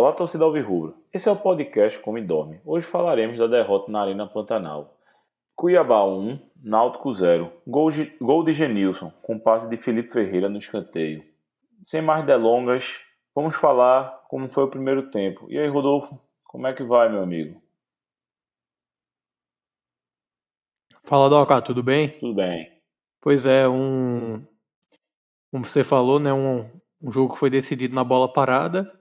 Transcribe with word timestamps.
Olá, 0.00 0.12
torcida 0.12 0.44
Alvirrubra. 0.44 0.94
Esse 1.12 1.28
é 1.28 1.32
o 1.32 1.34
podcast 1.34 1.98
Come 1.98 2.22
Dorme. 2.22 2.60
Hoje 2.64 2.86
falaremos 2.86 3.36
da 3.36 3.48
derrota 3.48 3.90
na 3.90 4.02
Arena 4.02 4.28
Pantanal. 4.28 4.96
Cuiabá 5.56 6.04
1, 6.04 6.38
Náutico 6.62 7.12
0. 7.12 7.52
Gol 7.66 7.90
de, 7.90 8.04
gol 8.20 8.44
de 8.44 8.52
Genilson, 8.52 9.10
com 9.20 9.40
passe 9.40 9.68
de 9.68 9.76
Felipe 9.76 10.12
Ferreira 10.12 10.48
no 10.48 10.58
escanteio. 10.58 11.24
Sem 11.82 12.00
mais 12.00 12.24
delongas, 12.24 13.00
vamos 13.34 13.56
falar 13.56 14.24
como 14.28 14.48
foi 14.48 14.62
o 14.62 14.70
primeiro 14.70 15.10
tempo. 15.10 15.48
E 15.50 15.58
aí, 15.58 15.66
Rodolfo, 15.66 16.16
como 16.44 16.68
é 16.68 16.72
que 16.72 16.84
vai, 16.84 17.08
meu 17.08 17.20
amigo? 17.20 17.60
Fala, 21.02 21.28
Doca, 21.28 21.60
tudo 21.60 21.82
bem? 21.82 22.16
Tudo 22.20 22.36
bem. 22.36 22.70
Pois 23.20 23.46
é, 23.46 23.68
um. 23.68 24.46
Como 25.50 25.64
você 25.64 25.82
falou, 25.82 26.20
né? 26.20 26.32
Um, 26.32 26.70
um 27.02 27.10
jogo 27.10 27.32
que 27.32 27.40
foi 27.40 27.50
decidido 27.50 27.96
na 27.96 28.04
bola 28.04 28.32
parada, 28.32 28.96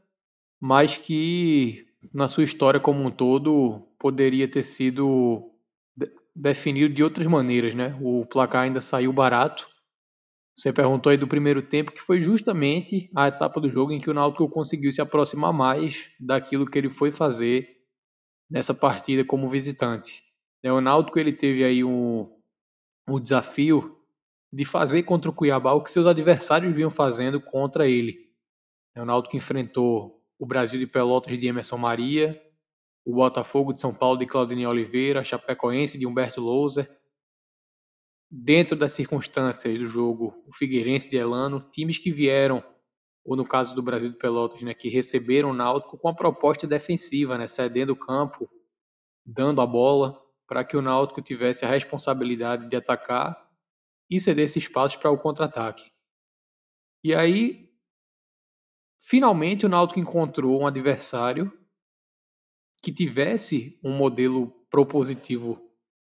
mas 0.60 0.98
que 0.98 1.86
na 2.14 2.28
sua 2.28 2.44
história 2.44 2.80
como 2.80 3.04
um 3.04 3.12
todo 3.12 3.82
poderia 4.00 4.48
ter 4.48 4.64
sido 4.64 5.52
de 5.96 6.12
definido 6.36 6.94
de 6.94 7.04
outras 7.04 7.28
maneiras, 7.28 7.76
né? 7.76 7.98
O 8.02 8.26
placar 8.26 8.64
ainda 8.64 8.82
saiu 8.82 9.12
barato. 9.12 9.68
Você 10.56 10.74
perguntou 10.74 11.12
aí 11.12 11.18
do 11.18 11.28
primeiro 11.28 11.62
tempo, 11.62 11.92
que 11.92 12.02
foi 12.02 12.22
justamente 12.22 13.12
a 13.16 13.28
etapa 13.28 13.62
do 13.62 13.70
jogo 13.70 13.92
em 13.92 14.00
que 14.00 14.10
o 14.10 14.14
Náutico 14.14 14.50
conseguiu 14.50 14.92
se 14.92 15.02
aproximar 15.02 15.54
mais 15.54 16.10
daquilo 16.20 16.66
que 16.66 16.78
ele 16.78 16.90
foi 16.90 17.12
fazer 17.12 17.78
nessa 18.50 18.74
partida 18.74 19.24
como 19.24 19.50
visitante. 19.50 20.24
O 20.64 20.82
Náutico 20.82 21.20
ele 21.20 21.32
teve 21.32 21.64
aí 21.64 21.84
um, 21.84 22.28
um 23.08 23.20
desafio 23.20 23.98
de 24.52 24.66
fazer 24.66 25.04
contra 25.04 25.30
o 25.30 25.34
Cuiabá 25.34 25.74
o 25.74 25.84
que 25.84 25.92
seus 25.92 26.08
adversários 26.08 26.76
vinham 26.76 26.90
fazendo 26.90 27.40
contra 27.40 27.88
ele. 27.88 28.28
O 28.96 29.06
Náutico 29.06 29.38
enfrentou 29.38 30.17
o 30.40 30.46
Brasil 30.46 30.80
de 30.80 30.88
Pelotas 30.88 31.38
de 31.38 31.48
Emerson 31.48 31.78
Maria, 31.78 32.42
o 33.06 33.14
Botafogo 33.16 33.74
de 33.74 33.80
São 33.80 33.94
Paulo 33.94 34.20
de 34.20 34.26
Claudinei 34.26 34.66
Oliveira, 34.66 35.24
Chapecoense 35.24 35.98
de 35.98 36.06
Humberto 36.06 36.42
Louser. 36.42 36.90
Dentro 38.30 38.76
das 38.76 38.92
circunstâncias 38.92 39.80
do 39.80 39.88
jogo, 39.88 40.44
o 40.46 40.52
Figueirense 40.52 41.10
de 41.10 41.16
Elano, 41.16 41.62
times 41.72 41.98
que 41.98 42.12
vieram, 42.12 42.62
ou 43.24 43.36
no 43.36 43.48
caso 43.48 43.74
do 43.74 43.82
Brasil 43.82 44.10
de 44.10 44.18
Pelotas, 44.18 44.62
né, 44.62 44.74
que 44.74 44.90
receberam 44.90 45.52
o 45.52 45.54
Náutico 45.54 45.98
com 45.98 46.10
a 46.10 46.14
proposta 46.14 46.68
defensiva, 46.68 47.38
né, 47.38 47.48
cedendo 47.48 47.94
o 47.94 47.96
campo, 47.96 48.50
dando 49.26 49.62
a 49.62 49.66
bola, 49.66 50.22
para 50.46 50.64
que 50.64 50.78
o 50.78 50.82
Náutico 50.82 51.22
tivesse 51.22 51.66
a 51.66 51.70
responsabilidade 51.70 52.70
de 52.70 52.76
atacar 52.76 53.50
e 54.10 54.20
ceder 54.20 54.46
esse 54.46 54.60
espaço 54.60 55.00
para 55.00 55.12
o 55.12 55.18
contra-ataque. 55.18 55.92
E 57.04 57.14
aí, 57.14 57.67
finalmente, 59.02 59.66
o 59.66 59.70
Náutico 59.70 60.00
encontrou 60.00 60.62
um 60.62 60.68
adversário 60.68 61.52
que 62.82 62.92
tivesse 62.92 63.80
um 63.84 63.92
modelo 63.92 64.50
propositivo 64.70 65.60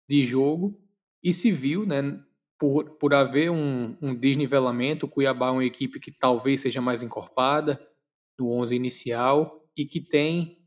de 0.09 0.23
jogo 0.23 0.79
e 1.23 1.33
se 1.33 1.51
viu, 1.51 1.87
né, 1.87 2.21
por, 2.59 2.91
por 2.99 3.15
haver 3.15 3.51
um, 3.51 3.97
um 4.01 4.15
desnivelamento, 4.15 5.07
o 5.07 5.09
Cuiabá 5.09 5.49
é 5.49 5.51
uma 5.51 5.65
equipe 5.65 6.01
que 6.01 6.11
talvez 6.11 6.63
seja 6.63 6.81
mais 6.81 7.03
encorpada 7.03 7.81
no 8.39 8.51
11 8.51 8.75
inicial 8.75 9.63
e 9.77 9.85
que 9.85 10.01
tem, 10.01 10.59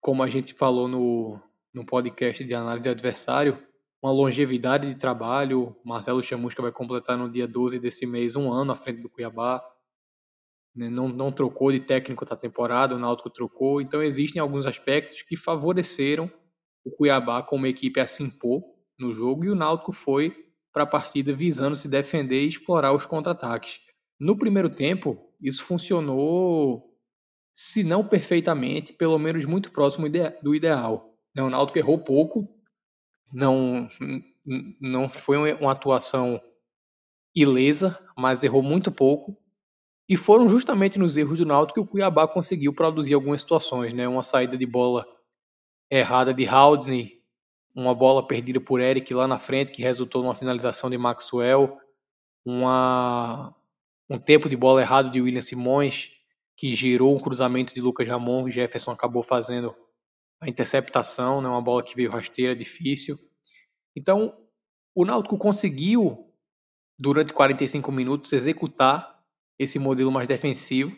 como 0.00 0.22
a 0.22 0.28
gente 0.28 0.54
falou 0.54 0.88
no, 0.88 1.40
no 1.72 1.84
podcast 1.84 2.42
de 2.42 2.54
análise 2.54 2.84
de 2.84 2.88
adversário, 2.88 3.62
uma 4.02 4.12
longevidade 4.12 4.88
de 4.88 4.98
trabalho. 4.98 5.76
Marcelo 5.84 6.22
Chamusca 6.22 6.62
vai 6.62 6.72
completar 6.72 7.18
no 7.18 7.30
dia 7.30 7.46
12 7.46 7.78
desse 7.78 8.06
mês 8.06 8.36
um 8.36 8.50
ano 8.50 8.72
à 8.72 8.74
frente 8.74 9.00
do 9.00 9.10
Cuiabá. 9.10 9.62
Né, 10.76 10.90
não, 10.90 11.08
não 11.08 11.32
trocou 11.32 11.72
de 11.72 11.80
técnico 11.80 12.26
da 12.26 12.36
temporada, 12.36 12.94
o 12.94 12.98
Náutico 12.98 13.30
trocou. 13.30 13.80
Então 13.80 14.02
existem 14.02 14.40
alguns 14.40 14.66
aspectos 14.66 15.22
que 15.22 15.36
favoreceram 15.36 16.30
o 16.84 16.90
Cuiabá 16.90 17.42
como 17.42 17.66
equipe 17.66 17.98
a 17.98 18.06
se 18.06 18.22
impor 18.22 18.62
no 18.98 19.12
jogo 19.12 19.44
e 19.44 19.50
o 19.50 19.54
Náutico 19.54 19.90
foi 19.92 20.46
para 20.72 20.82
a 20.82 20.86
partida 20.86 21.34
visando 21.34 21.74
se 21.74 21.88
defender 21.88 22.44
e 22.44 22.48
explorar 22.48 22.92
os 22.92 23.06
contra-ataques. 23.06 23.80
No 24.20 24.38
primeiro 24.38 24.68
tempo, 24.68 25.18
isso 25.40 25.64
funcionou, 25.64 26.94
se 27.54 27.82
não 27.82 28.06
perfeitamente, 28.06 28.92
pelo 28.92 29.18
menos 29.18 29.46
muito 29.46 29.72
próximo 29.72 30.06
do 30.42 30.54
ideal. 30.54 31.14
Né, 31.34 31.42
o 31.42 31.48
Náutico 31.48 31.78
errou 31.78 31.98
pouco, 31.98 32.46
não, 33.32 33.88
não 34.80 35.08
foi 35.08 35.54
uma 35.54 35.72
atuação 35.72 36.40
ilesa, 37.34 37.98
mas 38.16 38.44
errou 38.44 38.62
muito 38.62 38.92
pouco. 38.92 39.36
E 40.08 40.16
foram 40.16 40.48
justamente 40.48 40.98
nos 40.98 41.16
erros 41.16 41.38
do 41.38 41.46
Náutico 41.46 41.80
que 41.80 41.86
o 41.86 41.90
Cuiabá 41.90 42.28
conseguiu 42.28 42.72
produzir 42.72 43.14
algumas 43.14 43.40
situações, 43.40 43.92
né? 43.92 44.06
Uma 44.06 44.22
saída 44.22 44.56
de 44.56 44.66
bola 44.66 45.06
errada 45.90 46.32
de 46.32 46.46
Haldney, 46.46 47.20
uma 47.74 47.94
bola 47.94 48.26
perdida 48.26 48.60
por 48.60 48.80
Eric 48.80 49.12
lá 49.12 49.26
na 49.26 49.38
frente 49.38 49.72
que 49.72 49.82
resultou 49.82 50.22
numa 50.22 50.34
finalização 50.34 50.88
de 50.88 50.96
Maxwell, 50.96 51.76
uma 52.44 53.54
um 54.08 54.18
tempo 54.18 54.48
de 54.48 54.56
bola 54.56 54.80
errado 54.80 55.10
de 55.10 55.20
William 55.20 55.40
Simões 55.40 56.12
que 56.56 56.74
girou 56.74 57.14
um 57.14 57.20
cruzamento 57.20 57.74
de 57.74 57.80
Lucas 57.80 58.08
Ramon, 58.08 58.48
Jefferson 58.48 58.90
acabou 58.90 59.22
fazendo 59.22 59.74
a 60.40 60.48
interceptação, 60.48 61.42
né, 61.42 61.48
uma 61.48 61.60
bola 61.60 61.82
que 61.82 61.94
veio 61.94 62.10
rasteira, 62.10 62.56
difícil. 62.56 63.18
Então, 63.94 64.34
o 64.94 65.04
Náutico 65.04 65.36
conseguiu, 65.36 66.32
durante 66.98 67.32
45 67.32 67.92
minutos, 67.92 68.32
executar 68.32 69.15
esse 69.58 69.78
modelo 69.78 70.12
mais 70.12 70.28
defensivo, 70.28 70.96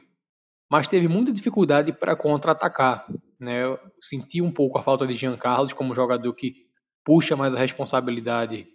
mas 0.71 0.89
teve 0.89 1.09
muita 1.09 1.33
dificuldade 1.33 1.93
para 1.93 2.17
contra-atacar. 2.17 3.07
Né? 3.39 3.63
Senti 4.01 4.43
um 4.43 4.51
pouco 4.51 4.79
a 4.79 4.83
falta 4.83 5.07
de 5.07 5.15
Jean 5.15 5.37
Carlos 5.37 5.73
como 5.73 5.95
jogador 5.95 6.33
que 6.35 6.67
puxa 7.05 7.37
mais 7.37 7.55
a 7.55 7.59
responsabilidade 7.59 8.67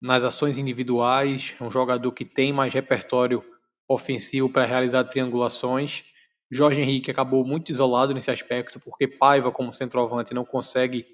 nas 0.00 0.24
ações 0.24 0.58
individuais, 0.58 1.56
um 1.60 1.70
jogador 1.70 2.12
que 2.12 2.24
tem 2.24 2.52
mais 2.52 2.74
repertório 2.74 3.42
ofensivo 3.88 4.50
para 4.50 4.66
realizar 4.66 5.04
triangulações 5.04 6.04
Jorge 6.50 6.80
Henrique 6.80 7.10
acabou 7.10 7.44
muito 7.44 7.72
isolado 7.72 8.14
nesse 8.14 8.30
aspecto, 8.30 8.78
porque 8.78 9.08
Paiva, 9.08 9.50
como 9.50 9.72
centroavante, 9.72 10.34
não 10.34 10.44
consegue 10.44 11.06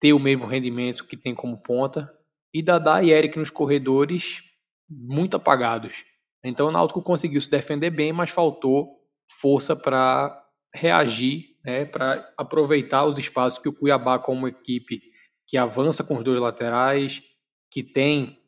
ter 0.00 0.12
o 0.12 0.18
mesmo 0.18 0.46
rendimento 0.46 1.04
que 1.04 1.16
tem 1.16 1.34
como 1.34 1.58
ponta. 1.58 2.12
E 2.54 2.62
Dadá 2.62 3.02
e 3.02 3.10
Eric 3.10 3.38
nos 3.38 3.50
corredores, 3.50 4.42
muito 4.88 5.36
apagados. 5.36 6.04
Então 6.44 6.68
o 6.68 6.70
Náutico 6.70 7.02
conseguiu 7.02 7.40
se 7.40 7.50
defender 7.50 7.90
bem, 7.90 8.12
mas 8.12 8.30
faltou 8.30 9.00
força 9.40 9.74
para 9.74 10.42
reagir, 10.74 11.56
né, 11.64 11.84
para 11.84 12.32
aproveitar 12.36 13.04
os 13.04 13.18
espaços 13.18 13.58
que 13.58 13.68
o 13.68 13.72
Cuiabá, 13.72 14.18
como 14.18 14.46
equipe 14.48 15.00
que 15.46 15.56
avança 15.56 16.02
com 16.02 16.16
os 16.16 16.24
dois 16.24 16.40
laterais, 16.40 17.22
que 17.70 17.82
tem 17.82 18.38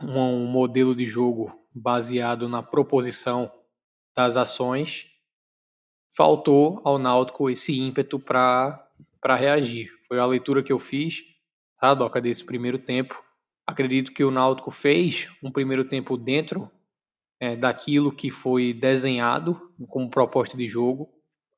um 0.00 0.46
modelo 0.46 0.94
de 0.94 1.04
jogo 1.04 1.52
baseado 1.74 2.48
na 2.48 2.62
proposição 2.62 3.50
das 4.14 4.36
ações, 4.36 5.06
faltou 6.16 6.80
ao 6.84 6.98
Náutico 6.98 7.48
esse 7.48 7.78
ímpeto 7.78 8.18
para 8.18 8.88
reagir. 9.36 9.90
Foi 10.06 10.18
a 10.18 10.26
leitura 10.26 10.62
que 10.62 10.72
eu 10.72 10.78
fiz, 10.78 11.22
tá, 11.80 11.94
Doca, 11.94 12.20
desse 12.20 12.44
primeiro 12.44 12.78
tempo. 12.78 13.22
Acredito 13.66 14.12
que 14.12 14.24
o 14.24 14.30
Náutico 14.30 14.70
fez 14.70 15.30
um 15.42 15.50
primeiro 15.50 15.84
tempo 15.84 16.16
dentro 16.16 16.70
é, 17.40 17.56
daquilo 17.56 18.12
que 18.12 18.30
foi 18.30 18.72
desenhado 18.72 19.60
como 19.88 20.10
proposta 20.10 20.56
de 20.56 20.66
jogo. 20.66 21.08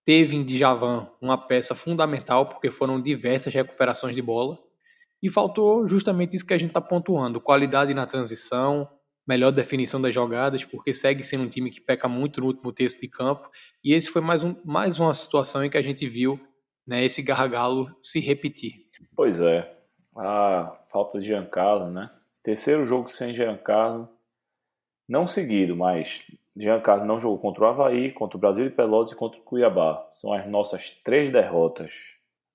Teve 0.04 0.36
em 0.36 0.44
Djavan 0.44 1.08
uma 1.20 1.38
peça 1.38 1.74
fundamental, 1.74 2.46
porque 2.46 2.70
foram 2.70 3.00
diversas 3.00 3.52
recuperações 3.52 4.14
de 4.14 4.22
bola. 4.22 4.58
E 5.22 5.28
faltou 5.28 5.86
justamente 5.86 6.34
isso 6.34 6.46
que 6.46 6.54
a 6.54 6.58
gente 6.58 6.70
está 6.70 6.80
pontuando: 6.80 7.40
qualidade 7.40 7.92
na 7.92 8.06
transição, 8.06 8.88
melhor 9.26 9.50
definição 9.50 10.00
das 10.00 10.14
jogadas, 10.14 10.64
porque 10.64 10.94
segue 10.94 11.22
sendo 11.22 11.44
um 11.44 11.48
time 11.48 11.70
que 11.70 11.80
peca 11.80 12.08
muito 12.08 12.40
no 12.40 12.46
último 12.46 12.72
terço 12.72 13.00
de 13.00 13.08
campo. 13.08 13.48
E 13.84 13.92
esse 13.92 14.08
foi 14.08 14.22
mais, 14.22 14.42
um, 14.42 14.56
mais 14.64 14.98
uma 14.98 15.12
situação 15.14 15.64
em 15.64 15.70
que 15.70 15.78
a 15.78 15.82
gente 15.82 16.06
viu 16.08 16.40
né, 16.86 17.04
esse 17.04 17.22
gargalo 17.22 17.94
se 18.00 18.18
repetir. 18.18 18.72
Pois 19.14 19.40
é, 19.40 19.70
a 20.16 20.76
falta 20.90 21.20
de 21.20 21.26
Giancarlo, 21.26 21.90
né? 21.90 22.10
Terceiro 22.42 22.86
jogo 22.86 23.08
sem 23.08 23.34
Giancarlo, 23.34 24.08
não 25.10 25.26
seguido, 25.26 25.74
mas 25.76 26.24
Giancarlo 26.56 27.04
não 27.04 27.18
jogou 27.18 27.40
contra 27.40 27.64
o 27.64 27.66
Havaí, 27.66 28.12
contra 28.12 28.36
o 28.36 28.40
Brasil 28.40 28.68
de 28.68 28.74
Pelotas 28.74 29.12
e 29.12 29.16
contra 29.16 29.40
o 29.40 29.42
Cuiabá. 29.42 30.06
São 30.12 30.32
as 30.32 30.48
nossas 30.48 30.92
três 31.02 31.32
derrotas. 31.32 31.92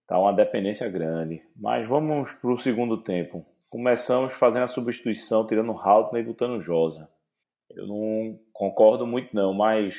Tá 0.07 0.18
uma 0.18 0.31
dependência 0.31 0.88
grande. 0.88 1.42
Mas 1.54 1.86
vamos 1.86 2.31
para 2.31 2.50
o 2.50 2.57
segundo 2.57 3.04
tempo. 3.04 3.46
Começamos 3.69 4.34
fazendo 4.36 4.63
a 4.63 4.68
substituição, 4.68 5.46
tirando 5.46 5.74
o 5.74 5.78
Haldner 5.78 6.24
e 6.24 6.28
botando 6.28 6.54
o 6.54 6.62
Josa. 6.62 7.10
Eu 7.69 7.88
não 7.88 8.40
concordo 8.54 9.06
muito 9.06 9.36
não, 9.36 9.54
mas 9.54 9.98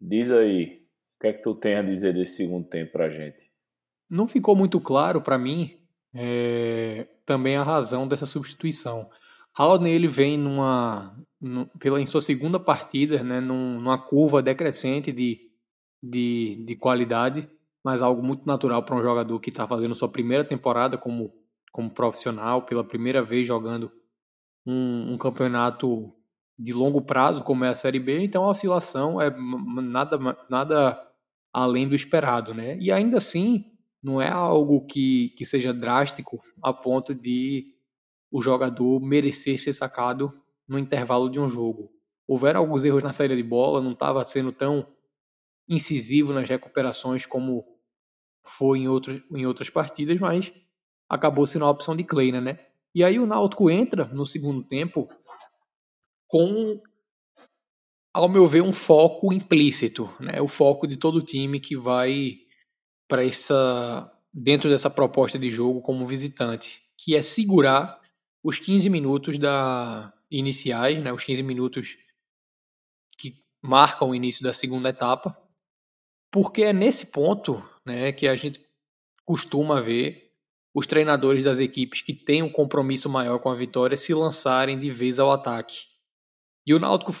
diz 0.00 0.30
aí, 0.30 0.86
o 1.16 1.20
que 1.20 1.26
é 1.26 1.32
que 1.34 1.42
tu 1.42 1.54
tem 1.54 1.74
a 1.74 1.82
dizer 1.82 2.14
desse 2.14 2.36
segundo 2.36 2.66
tempo 2.66 2.92
pra 2.92 3.10
gente? 3.10 3.50
Não 4.08 4.26
ficou 4.26 4.56
muito 4.56 4.80
claro 4.80 5.20
para 5.20 5.36
mim 5.36 5.76
é, 6.14 7.06
também 7.26 7.56
a 7.56 7.62
razão 7.62 8.08
dessa 8.08 8.24
substituição. 8.24 9.10
Haldner 9.56 9.92
ele 9.92 10.08
vem 10.08 10.36
numa, 10.36 11.14
pela, 11.78 12.00
em 12.00 12.06
sua 12.06 12.20
segunda 12.20 12.58
partida, 12.58 13.22
né, 13.22 13.40
num, 13.40 13.80
numa 13.80 13.98
curva 13.98 14.42
decrescente 14.42 15.12
de, 15.12 15.50
de, 16.02 16.64
de 16.64 16.76
qualidade, 16.76 17.48
mas 17.84 18.02
algo 18.02 18.22
muito 18.22 18.46
natural 18.46 18.82
para 18.82 18.96
um 18.96 19.02
jogador 19.02 19.38
que 19.40 19.50
está 19.50 19.66
fazendo 19.66 19.94
sua 19.94 20.08
primeira 20.08 20.44
temporada 20.44 20.96
como, 20.96 21.32
como 21.72 21.90
profissional, 21.90 22.62
pela 22.62 22.82
primeira 22.82 23.22
vez 23.22 23.46
jogando 23.46 23.92
um, 24.66 25.12
um, 25.12 25.18
campeonato 25.18 26.12
de 26.58 26.72
longo 26.72 27.02
prazo, 27.02 27.44
como 27.44 27.64
é 27.64 27.68
a 27.68 27.74
Série 27.74 28.00
B, 28.00 28.20
então 28.20 28.44
a 28.44 28.50
oscilação 28.50 29.20
é 29.20 29.30
nada, 29.82 30.18
nada 30.48 31.08
além 31.52 31.86
do 31.86 31.94
esperado, 31.94 32.54
né? 32.54 32.78
E 32.80 32.90
ainda 32.90 33.18
assim, 33.18 33.66
não 34.02 34.20
é 34.20 34.30
algo 34.30 34.86
que, 34.86 35.30
que 35.30 35.44
seja 35.44 35.74
drástico 35.74 36.40
a 36.62 36.72
ponto 36.72 37.14
de 37.14 37.74
o 38.30 38.40
jogador 38.40 39.00
merecer 39.00 39.58
ser 39.58 39.72
sacado 39.72 40.32
no 40.68 40.78
intervalo 40.78 41.28
de 41.28 41.38
um 41.38 41.48
jogo. 41.48 41.92
Houveram 42.26 42.60
alguns 42.60 42.84
erros 42.84 43.02
na 43.02 43.12
saída 43.12 43.36
de 43.36 43.42
bola, 43.42 43.82
não 43.82 43.92
estava 43.92 44.24
sendo 44.24 44.52
tão 44.52 44.86
incisivo 45.68 46.32
nas 46.32 46.48
recuperações 46.48 47.26
como 47.26 47.64
foi 48.46 48.80
em, 48.80 48.88
outro, 48.88 49.22
em 49.34 49.46
outras 49.46 49.70
partidas, 49.70 50.18
mas 50.18 50.52
acabou 51.08 51.46
sendo 51.46 51.64
a 51.64 51.70
opção 51.70 51.96
de 51.96 52.04
Kleina, 52.04 52.40
né? 52.40 52.58
E 52.94 53.02
aí 53.02 53.18
o 53.18 53.26
Náutico 53.26 53.70
entra 53.70 54.04
no 54.06 54.26
segundo 54.26 54.62
tempo 54.62 55.08
com, 56.28 56.80
ao 58.12 58.28
meu 58.28 58.46
ver, 58.46 58.62
um 58.62 58.72
foco 58.72 59.32
implícito, 59.32 60.10
né? 60.20 60.40
O 60.40 60.48
foco 60.48 60.86
de 60.86 60.96
todo 60.96 61.22
time 61.22 61.58
que 61.58 61.76
vai 61.76 62.38
para 63.08 63.24
essa 63.24 64.10
dentro 64.32 64.68
dessa 64.68 64.90
proposta 64.90 65.38
de 65.38 65.48
jogo 65.48 65.80
como 65.80 66.06
visitante, 66.06 66.82
que 66.98 67.14
é 67.14 67.22
segurar 67.22 68.00
os 68.42 68.58
15 68.58 68.90
minutos 68.90 69.38
da 69.38 70.12
iniciais, 70.38 71.02
né? 71.02 71.12
Os 71.12 71.24
15 71.24 71.42
minutos 71.42 71.96
que 73.18 73.32
marcam 73.62 74.10
o 74.10 74.14
início 74.14 74.42
da 74.42 74.52
segunda 74.52 74.88
etapa, 74.88 75.36
porque 76.30 76.62
é 76.62 76.72
nesse 76.72 77.06
ponto, 77.06 77.64
né, 77.86 78.12
que 78.12 78.26
a 78.26 78.34
gente 78.34 78.60
costuma 79.24 79.80
ver 79.80 80.32
os 80.74 80.86
treinadores 80.86 81.44
das 81.44 81.60
equipes 81.60 82.02
que 82.02 82.12
têm 82.12 82.42
um 82.42 82.50
compromisso 82.50 83.08
maior 83.08 83.38
com 83.38 83.48
a 83.48 83.54
vitória 83.54 83.96
se 83.96 84.12
lançarem 84.12 84.76
de 84.76 84.90
vez 84.90 85.18
ao 85.18 85.30
ataque. 85.30 85.86
E 86.66 86.74
o 86.74 86.80
Náutico 86.80 87.14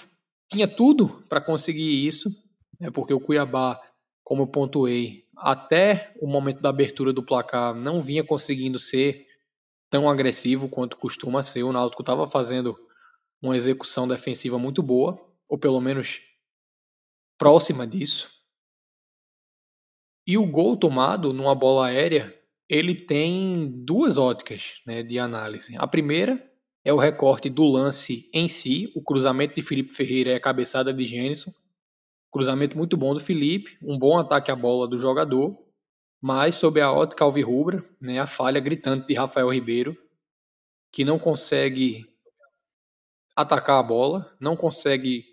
tinha 0.50 0.66
tudo 0.66 1.22
para 1.28 1.40
conseguir 1.40 2.06
isso, 2.06 2.28
né, 2.80 2.90
porque 2.90 3.14
o 3.14 3.20
Cuiabá, 3.20 3.80
como 4.24 4.42
eu 4.42 4.46
pontuei, 4.48 5.24
até 5.36 6.12
o 6.20 6.26
momento 6.26 6.60
da 6.60 6.70
abertura 6.70 7.12
do 7.12 7.22
placar 7.22 7.80
não 7.80 8.00
vinha 8.00 8.24
conseguindo 8.24 8.78
ser 8.78 9.26
tão 9.88 10.08
agressivo 10.10 10.68
quanto 10.68 10.96
costuma 10.96 11.42
ser. 11.42 11.62
O 11.62 11.72
Náutico 11.72 12.02
estava 12.02 12.26
fazendo 12.26 12.76
uma 13.44 13.56
execução 13.56 14.08
defensiva 14.08 14.58
muito 14.58 14.82
boa, 14.82 15.20
ou 15.46 15.58
pelo 15.58 15.80
menos 15.80 16.22
próxima 17.38 17.86
disso. 17.86 18.32
E 20.26 20.38
o 20.38 20.46
gol 20.46 20.78
tomado 20.78 21.34
numa 21.34 21.54
bola 21.54 21.88
aérea 21.88 22.42
ele 22.66 22.94
tem 22.94 23.70
duas 23.84 24.16
óticas 24.16 24.80
né, 24.86 25.02
de 25.02 25.18
análise. 25.18 25.76
A 25.76 25.86
primeira 25.86 26.42
é 26.82 26.90
o 26.90 26.98
recorte 26.98 27.50
do 27.50 27.64
lance 27.66 28.30
em 28.32 28.48
si, 28.48 28.90
o 28.96 29.02
cruzamento 29.02 29.54
de 29.54 29.60
Felipe 29.60 29.92
Ferreira 29.92 30.30
é 30.30 30.36
a 30.36 30.40
cabeçada 30.40 30.92
de 30.92 31.04
Gênison. 31.04 31.52
Cruzamento 32.32 32.78
muito 32.78 32.96
bom 32.96 33.12
do 33.12 33.20
Felipe, 33.20 33.76
um 33.82 33.98
bom 33.98 34.18
ataque 34.18 34.50
à 34.50 34.56
bola 34.56 34.88
do 34.88 34.98
jogador, 34.98 35.62
mas 36.20 36.54
sob 36.54 36.80
a 36.80 36.90
ótica 36.90 37.22
alvirrubra, 37.22 37.84
né, 38.00 38.18
a 38.18 38.26
falha 38.26 38.58
gritante 38.58 39.06
de 39.06 39.14
Rafael 39.14 39.52
Ribeiro, 39.52 39.94
que 40.90 41.04
não 41.04 41.18
consegue 41.18 42.13
atacar 43.36 43.78
a 43.78 43.82
bola, 43.82 44.32
não 44.40 44.56
consegue 44.56 45.24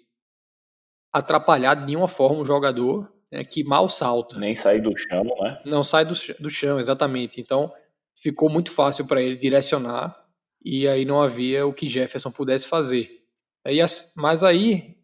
atrapalhar 1.12 1.76
de 1.76 1.86
nenhuma 1.86 2.08
forma 2.08 2.40
o 2.40 2.46
jogador 2.46 3.12
né, 3.32 3.44
que 3.44 3.64
mal 3.64 3.88
salta. 3.88 4.38
Nem 4.38 4.56
sai 4.56 4.80
do 4.80 4.96
chão, 4.98 5.24
né? 5.24 5.62
Não 5.66 5.84
sai 5.84 6.06
do, 6.06 6.14
do 6.40 6.50
chão, 6.50 6.80
exatamente. 6.80 7.40
Então 7.40 7.72
ficou 8.16 8.50
muito 8.50 8.72
fácil 8.72 9.06
para 9.06 9.22
ele 9.22 9.38
direcionar 9.38 10.18
e 10.64 10.88
aí 10.88 11.06
não 11.06 11.22
havia 11.22 11.66
o 11.66 11.74
que 11.74 11.88
Jefferson 11.88 12.32
pudesse 12.32 12.68
fazer. 12.68 13.22
Aí, 13.66 13.78
mas 14.16 14.44
aí, 14.44 14.98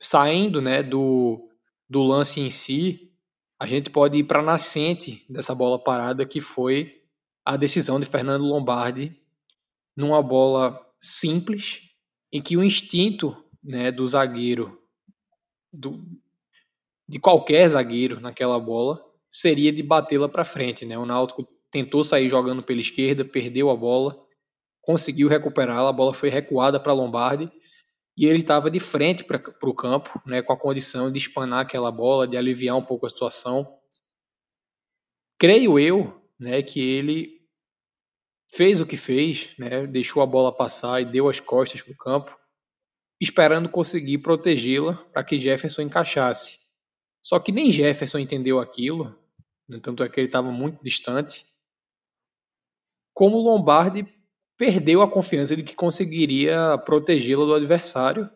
saindo 0.00 0.60
né, 0.60 0.82
do, 0.82 1.48
do 1.88 2.02
lance 2.02 2.40
em 2.40 2.50
si, 2.50 3.12
a 3.58 3.66
gente 3.66 3.90
pode 3.90 4.18
ir 4.18 4.24
para 4.24 4.40
a 4.40 4.44
nascente 4.44 5.24
dessa 5.28 5.54
bola 5.54 5.82
parada, 5.82 6.26
que 6.26 6.40
foi 6.40 7.02
a 7.44 7.56
decisão 7.56 7.98
de 7.98 8.06
Fernando 8.06 8.44
Lombardi 8.44 9.16
numa 9.96 10.22
bola 10.22 10.78
simples, 11.00 11.82
em 12.36 12.42
que 12.42 12.54
o 12.54 12.62
instinto 12.62 13.34
né, 13.64 13.90
do 13.90 14.06
zagueiro, 14.06 14.78
do, 15.72 16.04
de 17.08 17.18
qualquer 17.18 17.66
zagueiro 17.66 18.20
naquela 18.20 18.60
bola 18.60 19.02
seria 19.26 19.72
de 19.72 19.82
batê-la 19.82 20.28
para 20.28 20.44
frente. 20.44 20.84
Né? 20.84 20.98
O 20.98 21.06
Náutico 21.06 21.48
tentou 21.70 22.04
sair 22.04 22.28
jogando 22.28 22.62
pela 22.62 22.82
esquerda, 22.82 23.24
perdeu 23.24 23.70
a 23.70 23.74
bola, 23.74 24.22
conseguiu 24.82 25.28
recuperá-la, 25.28 25.88
a 25.88 25.92
bola 25.94 26.12
foi 26.12 26.28
recuada 26.28 26.78
para 26.78 26.92
Lombardi 26.92 27.50
e 28.14 28.26
ele 28.26 28.40
estava 28.40 28.70
de 28.70 28.80
frente 28.80 29.24
para 29.24 29.40
o 29.62 29.74
campo, 29.74 30.20
né, 30.26 30.42
com 30.42 30.52
a 30.52 30.58
condição 30.58 31.10
de 31.10 31.18
espanar 31.18 31.62
aquela 31.62 31.90
bola, 31.90 32.28
de 32.28 32.36
aliviar 32.36 32.76
um 32.76 32.84
pouco 32.84 33.06
a 33.06 33.08
situação. 33.08 33.78
Creio 35.38 35.78
eu 35.78 36.22
né, 36.38 36.60
que 36.60 36.80
ele 36.80 37.35
fez 38.48 38.80
o 38.80 38.86
que 38.86 38.96
fez, 38.96 39.54
né, 39.58 39.86
deixou 39.86 40.22
a 40.22 40.26
bola 40.26 40.54
passar 40.54 41.00
e 41.00 41.04
deu 41.04 41.28
as 41.28 41.40
costas 41.40 41.80
para 41.82 41.92
o 41.92 41.96
campo, 41.96 42.38
esperando 43.20 43.68
conseguir 43.68 44.18
protegê-la 44.18 44.94
para 45.12 45.24
que 45.24 45.38
Jefferson 45.38 45.82
encaixasse. 45.82 46.58
Só 47.22 47.40
que 47.40 47.50
nem 47.50 47.72
Jefferson 47.72 48.18
entendeu 48.18 48.60
aquilo, 48.60 49.18
né? 49.68 49.80
tanto 49.82 50.02
é 50.02 50.08
que 50.08 50.20
ele 50.20 50.28
estava 50.28 50.50
muito 50.50 50.82
distante. 50.82 51.44
Como 53.14 53.38
Lombardi 53.38 54.06
perdeu 54.56 55.02
a 55.02 55.10
confiança 55.10 55.56
de 55.56 55.62
que 55.62 55.74
conseguiria 55.74 56.78
protegê-la 56.78 57.44
do 57.44 57.54
adversário 57.54 58.30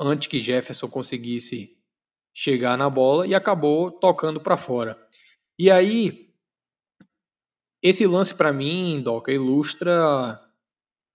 antes 0.00 0.28
que 0.28 0.40
Jefferson 0.40 0.88
conseguisse 0.88 1.76
chegar 2.34 2.76
na 2.76 2.88
bola 2.88 3.26
e 3.26 3.34
acabou 3.34 3.90
tocando 3.90 4.40
para 4.40 4.56
fora. 4.56 4.98
E 5.58 5.70
aí, 5.70 6.27
esse 7.82 8.06
lance 8.06 8.34
para 8.34 8.52
mim, 8.52 9.00
Doca, 9.00 9.32
ilustra 9.32 10.40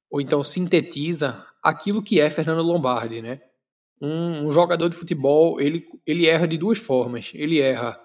ou 0.10 0.22
então 0.22 0.44
sintetiza 0.44 1.46
aquilo 1.62 2.04
que 2.04 2.20
é 2.20 2.30
Fernando 2.30 2.62
Lombardi, 2.62 3.22
né? 3.22 3.42
um, 4.04 4.48
um, 4.48 4.52
jogador 4.52 4.90
de 4.90 4.98
futebol 4.98 5.62
ele, 5.62 5.88
ele 6.06 6.28
erra 6.28 6.46
de 6.46 6.58
duas 6.58 6.78
formas. 6.78 7.32
Ele 7.34 7.62
erra 7.62 7.98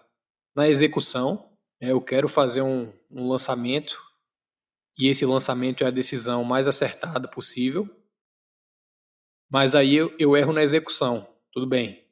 na 0.54 0.68
execução. 0.68 1.50
Né? 1.80 1.90
Eu 1.90 2.00
quero 2.00 2.28
fazer 2.28 2.62
um, 2.62 2.92
um 3.10 3.28
lançamento 3.28 4.00
e 4.96 5.08
esse 5.08 5.26
lançamento 5.26 5.82
é 5.82 5.88
a 5.88 5.92
decisão 5.92 6.44
mais 6.44 6.68
acertada 6.68 7.26
possível. 7.28 7.88
Mas 9.50 9.74
aí 9.74 9.96
eu, 9.96 10.14
eu 10.20 10.36
erro 10.36 10.52
na 10.52 10.62
execução. 10.62 11.26
Tudo 11.52 11.66
bem. 11.66 12.04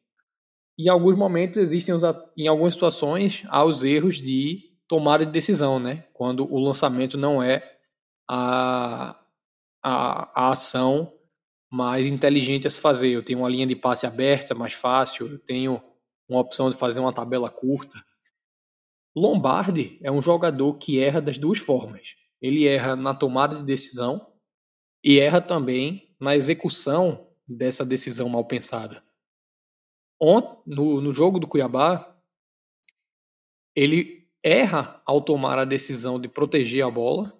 Em 0.76 0.88
alguns 0.88 1.14
momentos 1.14 1.58
existem, 1.58 1.94
os, 1.94 2.02
em 2.36 2.48
algumas 2.48 2.74
situações, 2.74 3.44
há 3.46 3.64
os 3.64 3.84
erros 3.84 4.16
de 4.16 4.65
tomada 4.88 5.24
de 5.24 5.32
decisão, 5.32 5.78
né? 5.78 6.04
Quando 6.12 6.50
o 6.52 6.58
lançamento 6.58 7.16
não 7.16 7.42
é 7.42 7.78
a, 8.28 9.18
a, 9.82 10.46
a 10.48 10.50
ação 10.50 11.12
mais 11.70 12.06
inteligente 12.06 12.66
a 12.66 12.70
se 12.70 12.80
fazer. 12.80 13.08
Eu 13.08 13.22
tenho 13.22 13.40
uma 13.40 13.48
linha 13.48 13.66
de 13.66 13.76
passe 13.76 14.06
aberta, 14.06 14.54
mais 14.54 14.72
fácil, 14.72 15.26
eu 15.26 15.38
tenho 15.38 15.82
uma 16.28 16.40
opção 16.40 16.70
de 16.70 16.76
fazer 16.76 17.00
uma 17.00 17.12
tabela 17.12 17.50
curta. 17.50 18.02
Lombardi 19.16 19.98
é 20.02 20.10
um 20.10 20.20
jogador 20.20 20.74
que 20.74 21.00
erra 21.00 21.20
das 21.20 21.38
duas 21.38 21.58
formas. 21.58 22.14
Ele 22.40 22.66
erra 22.66 22.94
na 22.94 23.14
tomada 23.14 23.56
de 23.56 23.62
decisão 23.62 24.32
e 25.02 25.18
erra 25.18 25.40
também 25.40 26.14
na 26.20 26.36
execução 26.36 27.26
dessa 27.46 27.84
decisão 27.84 28.28
mal 28.28 28.44
pensada. 28.44 29.02
No, 30.66 31.00
no 31.00 31.12
jogo 31.12 31.38
do 31.38 31.46
Cuiabá, 31.46 32.14
ele 33.74 34.15
erra 34.46 35.02
ao 35.04 35.20
tomar 35.20 35.58
a 35.58 35.64
decisão 35.64 36.20
de 36.20 36.28
proteger 36.28 36.84
a 36.84 36.90
bola, 36.90 37.36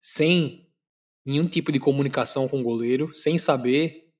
sem 0.00 0.68
nenhum 1.24 1.46
tipo 1.46 1.70
de 1.70 1.78
comunicação 1.78 2.48
com 2.48 2.60
o 2.60 2.64
goleiro, 2.64 3.14
sem 3.14 3.38
saber, 3.38 4.12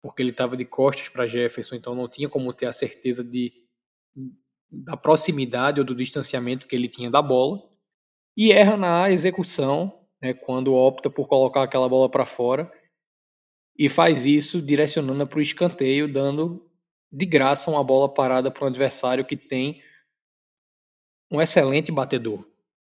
porque 0.00 0.22
ele 0.22 0.30
estava 0.30 0.56
de 0.56 0.64
costas 0.64 1.08
para 1.08 1.26
Jefferson, 1.26 1.74
então 1.74 1.92
não 1.92 2.08
tinha 2.08 2.28
como 2.28 2.52
ter 2.52 2.66
a 2.66 2.72
certeza 2.72 3.24
de, 3.24 3.52
da 4.70 4.96
proximidade 4.96 5.80
ou 5.80 5.84
do 5.84 5.96
distanciamento 5.96 6.68
que 6.68 6.76
ele 6.76 6.86
tinha 6.86 7.10
da 7.10 7.20
bola, 7.20 7.60
e 8.36 8.52
erra 8.52 8.76
na 8.76 9.10
execução, 9.10 10.06
né, 10.22 10.32
quando 10.32 10.74
opta 10.74 11.10
por 11.10 11.26
colocar 11.26 11.64
aquela 11.64 11.88
bola 11.88 12.08
para 12.08 12.24
fora, 12.24 12.70
e 13.76 13.88
faz 13.88 14.24
isso 14.24 14.62
direcionando 14.62 15.26
para 15.26 15.40
o 15.40 15.42
escanteio, 15.42 16.12
dando 16.12 16.70
de 17.10 17.26
graça 17.26 17.68
uma 17.68 17.82
bola 17.82 18.12
parada 18.12 18.48
para 18.48 18.64
um 18.64 18.68
adversário 18.68 19.24
que 19.24 19.36
tem 19.36 19.82
um 21.30 21.40
excelente 21.40 21.90
batedor. 21.90 22.44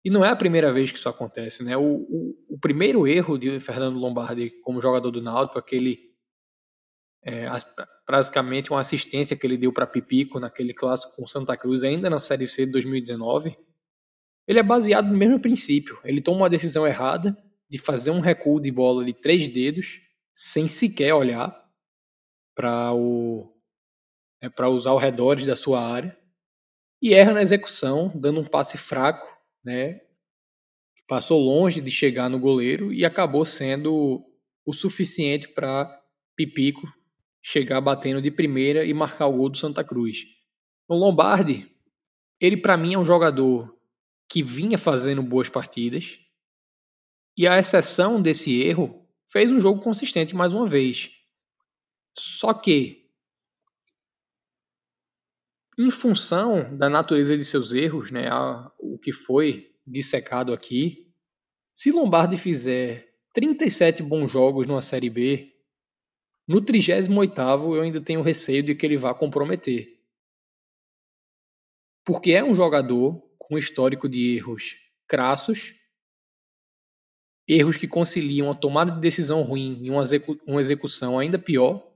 E 0.05 0.11
não 0.11 0.25
é 0.25 0.31
a 0.31 0.37
primeira 0.37 0.73
vez 0.73 0.91
que 0.91 0.99
isso 0.99 1.09
acontece, 1.09 1.62
né? 1.62 1.77
O, 1.77 1.83
o, 1.83 2.37
o 2.51 2.59
primeiro 2.59 3.07
erro 3.07 3.39
de 3.39 3.61
Fernando 3.61 3.99
Lombardi 3.99 4.51
como 4.62 4.81
jogador 4.81 5.11
do 5.11 5.23
Náutico, 5.23 5.59
aquele 5.59 6.12
é, 7.25 7.47
basicamente 8.09 8.71
uma 8.71 8.81
assistência 8.81 9.37
que 9.37 9.47
ele 9.47 9.57
deu 9.57 9.73
para 9.73 9.87
Pipico 9.87 10.41
naquele 10.41 10.75
clássico 10.75 11.15
com 11.15 11.27
Santa 11.27 11.57
Cruz, 11.57 11.85
ainda 11.85 12.11
na 12.11 12.19
Série 12.19 12.49
C 12.49 12.67
de 12.67 12.73
2019, 12.73 13.57
ele 14.47 14.59
é 14.59 14.62
baseado 14.62 15.09
no 15.09 15.17
mesmo 15.17 15.39
princípio. 15.39 15.99
Ele 16.05 16.21
toma 16.21 16.39
uma 16.39 16.51
decisão 16.51 16.87
errada 16.87 17.37
de 17.71 17.79
fazer 17.79 18.11
um 18.11 18.21
recuo 18.21 18.61
de 18.61 18.73
bola 18.73 19.05
de 19.05 19.12
três 19.12 19.47
dedos, 19.47 20.01
sem 20.35 20.67
sequer 20.67 21.15
olhar 21.15 21.57
para 22.55 22.93
o 22.93 23.51
é, 24.43 24.49
para 24.49 24.69
os 24.69 24.87
arredores 24.87 25.47
da 25.47 25.55
sua 25.55 25.81
área, 25.81 26.19
e 27.02 27.12
erra 27.12 27.32
na 27.32 27.42
execução, 27.42 28.12
dando 28.14 28.40
um 28.40 28.44
passe 28.44 28.78
fraco, 28.78 29.26
né, 29.64 30.00
passou 31.09 31.40
longe 31.40 31.80
de 31.80 31.90
chegar 31.90 32.30
no 32.30 32.38
goleiro 32.38 32.92
e 32.92 33.04
acabou 33.04 33.44
sendo 33.44 34.25
o 34.64 34.73
suficiente 34.73 35.49
para 35.49 36.00
Pipico 36.37 36.87
chegar 37.42 37.80
batendo 37.80 38.23
de 38.23 38.30
primeira 38.30 38.85
e 38.85 38.94
marcar 38.94 39.26
o 39.26 39.37
gol 39.37 39.49
do 39.49 39.59
Santa 39.59 39.82
Cruz. 39.82 40.25
O 40.88 40.94
Lombardi, 40.94 41.68
ele 42.40 42.56
para 42.56 42.76
mim 42.76 42.94
é 42.94 42.99
um 42.99 43.04
jogador 43.04 43.76
que 44.28 44.42
vinha 44.42 44.78
fazendo 44.78 45.23
boas 45.23 45.49
partidas 45.49 46.21
e 47.37 47.49
a 47.49 47.59
exceção 47.59 48.23
desse 48.23 48.62
erro 48.62 49.04
fez 49.26 49.50
um 49.50 49.59
jogo 49.59 49.82
consistente 49.82 50.37
mais 50.37 50.54
uma 50.54 50.68
vez. 50.68 51.11
Só 52.16 52.54
que 52.54 53.01
em 55.79 55.91
função 55.91 56.76
da 56.76 56.88
natureza 56.88 57.37
de 57.37 57.45
seus 57.45 57.73
erros, 57.73 58.11
né, 58.11 58.29
a, 58.29 58.71
o 58.79 58.99
que 58.99 59.12
foi 59.12 59.75
dissecado 59.87 60.52
aqui, 60.52 61.12
se 61.75 61.91
Lombardi 61.91 62.37
fizer 62.37 63.09
37 63.33 64.02
bons 64.02 64.31
jogos 64.31 64.67
numa 64.67 64.83
Série 64.83 65.09
B, 65.09 65.52
no 66.47 66.61
38º 66.61 67.76
eu 67.76 67.83
ainda 67.83 68.00
tenho 68.00 68.21
receio 68.21 68.62
de 68.62 68.75
que 68.75 68.85
ele 68.85 68.99
vá 68.99 69.14
comprometer. 69.14 69.99
Porque 72.05 72.33
é 72.33 72.45
um 72.45 72.55
jogador 72.55 73.23
com 73.38 73.57
histórico 73.57 74.09
de 74.09 74.37
erros 74.37 74.76
crassos, 75.07 75.75
erros 77.47 77.76
que 77.76 77.88
conciliam 77.88 78.50
a 78.50 78.55
tomada 78.55 78.93
de 78.93 79.00
decisão 79.00 79.43
ruim 79.43 79.79
e 79.83 79.91
uma 79.91 80.61
execução 80.61 81.19
ainda 81.19 81.38
pior, 81.38 81.92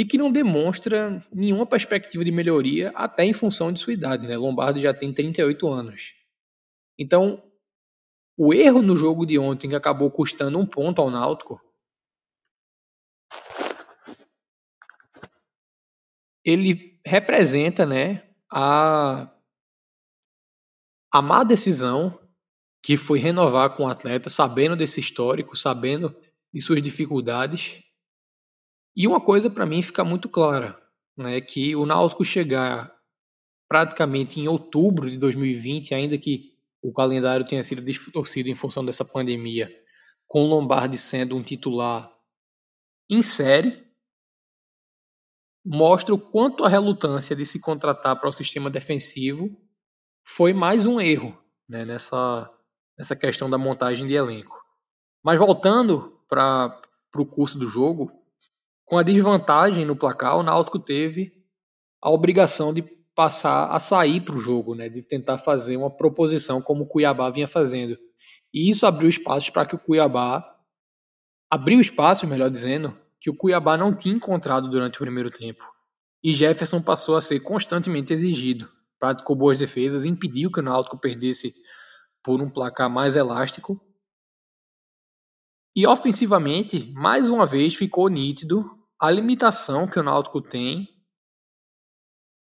e 0.00 0.04
que 0.06 0.16
não 0.16 0.32
demonstra 0.32 1.22
nenhuma 1.30 1.66
perspectiva 1.66 2.24
de 2.24 2.32
melhoria 2.32 2.90
até 2.94 3.22
em 3.22 3.34
função 3.34 3.70
de 3.70 3.80
sua 3.80 3.92
idade. 3.92 4.26
Né? 4.26 4.34
Lombardi 4.34 4.80
já 4.80 4.94
tem 4.94 5.12
38 5.12 5.68
anos. 5.68 6.14
Então, 6.98 7.42
o 8.34 8.54
erro 8.54 8.80
no 8.80 8.96
jogo 8.96 9.26
de 9.26 9.38
ontem 9.38 9.68
que 9.68 9.74
acabou 9.74 10.10
custando 10.10 10.58
um 10.58 10.64
ponto 10.64 11.02
ao 11.02 11.10
Náutico 11.10 11.60
ele 16.42 16.98
representa 17.04 17.84
né, 17.84 18.26
a, 18.50 19.30
a 21.12 21.20
má 21.20 21.44
decisão 21.44 22.18
que 22.82 22.96
foi 22.96 23.18
renovar 23.18 23.76
com 23.76 23.84
o 23.84 23.88
atleta, 23.88 24.30
sabendo 24.30 24.74
desse 24.74 24.98
histórico, 24.98 25.54
sabendo 25.54 26.16
de 26.50 26.62
suas 26.62 26.80
dificuldades. 26.80 27.82
E 28.96 29.06
uma 29.06 29.20
coisa 29.20 29.48
para 29.48 29.66
mim 29.66 29.82
fica 29.82 30.04
muito 30.04 30.28
clara, 30.28 30.80
né, 31.16 31.40
que 31.40 31.74
o 31.76 31.86
Náutico 31.86 32.24
chegar 32.24 32.92
praticamente 33.68 34.40
em 34.40 34.48
outubro 34.48 35.08
de 35.08 35.16
2020, 35.16 35.94
ainda 35.94 36.18
que 36.18 36.54
o 36.82 36.92
calendário 36.92 37.46
tenha 37.46 37.62
sido 37.62 37.82
distorcido 37.82 38.48
em 38.48 38.54
função 38.54 38.84
dessa 38.84 39.04
pandemia, 39.04 39.70
com 40.26 40.46
Lombardi 40.46 40.98
sendo 40.98 41.36
um 41.36 41.42
titular 41.42 42.10
em 43.08 43.22
série, 43.22 43.84
mostra 45.64 46.14
o 46.14 46.18
quanto 46.18 46.64
a 46.64 46.68
relutância 46.68 47.36
de 47.36 47.44
se 47.44 47.60
contratar 47.60 48.18
para 48.18 48.28
o 48.28 48.32
sistema 48.32 48.70
defensivo 48.70 49.50
foi 50.24 50.52
mais 50.52 50.86
um 50.86 51.00
erro 51.00 51.36
né, 51.68 51.84
nessa, 51.84 52.50
nessa 52.96 53.14
questão 53.14 53.50
da 53.50 53.58
montagem 53.58 54.06
de 54.06 54.14
elenco. 54.14 54.60
Mas 55.22 55.38
voltando 55.38 56.20
para 56.28 56.80
o 57.14 57.26
curso 57.26 57.58
do 57.58 57.66
jogo, 57.66 58.10
com 58.90 58.98
a 58.98 59.04
desvantagem 59.04 59.84
no 59.84 59.94
placar, 59.94 60.36
o 60.36 60.42
Náutico 60.42 60.76
teve 60.76 61.32
a 62.02 62.10
obrigação 62.10 62.74
de 62.74 62.82
passar 63.14 63.70
a 63.70 63.78
sair 63.78 64.20
para 64.20 64.34
o 64.34 64.40
jogo, 64.40 64.74
né, 64.74 64.88
de 64.88 65.00
tentar 65.00 65.38
fazer 65.38 65.76
uma 65.76 65.96
proposição 65.96 66.60
como 66.60 66.82
o 66.82 66.88
Cuiabá 66.88 67.30
vinha 67.30 67.46
fazendo. 67.46 67.96
E 68.52 68.68
isso 68.68 68.84
abriu 68.84 69.08
espaços 69.08 69.48
para 69.48 69.64
que 69.64 69.76
o 69.76 69.78
Cuiabá 69.78 70.44
abriu 71.48 71.80
espaço, 71.80 72.26
melhor 72.26 72.50
dizendo, 72.50 72.98
que 73.20 73.30
o 73.30 73.36
Cuiabá 73.36 73.76
não 73.76 73.94
tinha 73.94 74.16
encontrado 74.16 74.68
durante 74.68 74.96
o 74.96 75.04
primeiro 75.04 75.30
tempo. 75.30 75.64
E 76.20 76.34
Jefferson 76.34 76.82
passou 76.82 77.16
a 77.16 77.20
ser 77.20 77.38
constantemente 77.38 78.12
exigido. 78.12 78.68
Praticou 78.98 79.36
boas 79.36 79.56
defesas, 79.56 80.04
impediu 80.04 80.50
que 80.50 80.58
o 80.58 80.64
Náutico 80.64 80.98
perdesse 80.98 81.54
por 82.24 82.42
um 82.42 82.50
placar 82.50 82.90
mais 82.90 83.14
elástico. 83.14 83.80
E 85.76 85.86
ofensivamente, 85.86 86.92
mais 86.92 87.28
uma 87.28 87.46
vez 87.46 87.76
ficou 87.76 88.08
nítido 88.08 88.79
a 89.00 89.10
limitação 89.10 89.88
que 89.88 89.98
o 89.98 90.02
Náutico 90.02 90.42
tem 90.42 90.86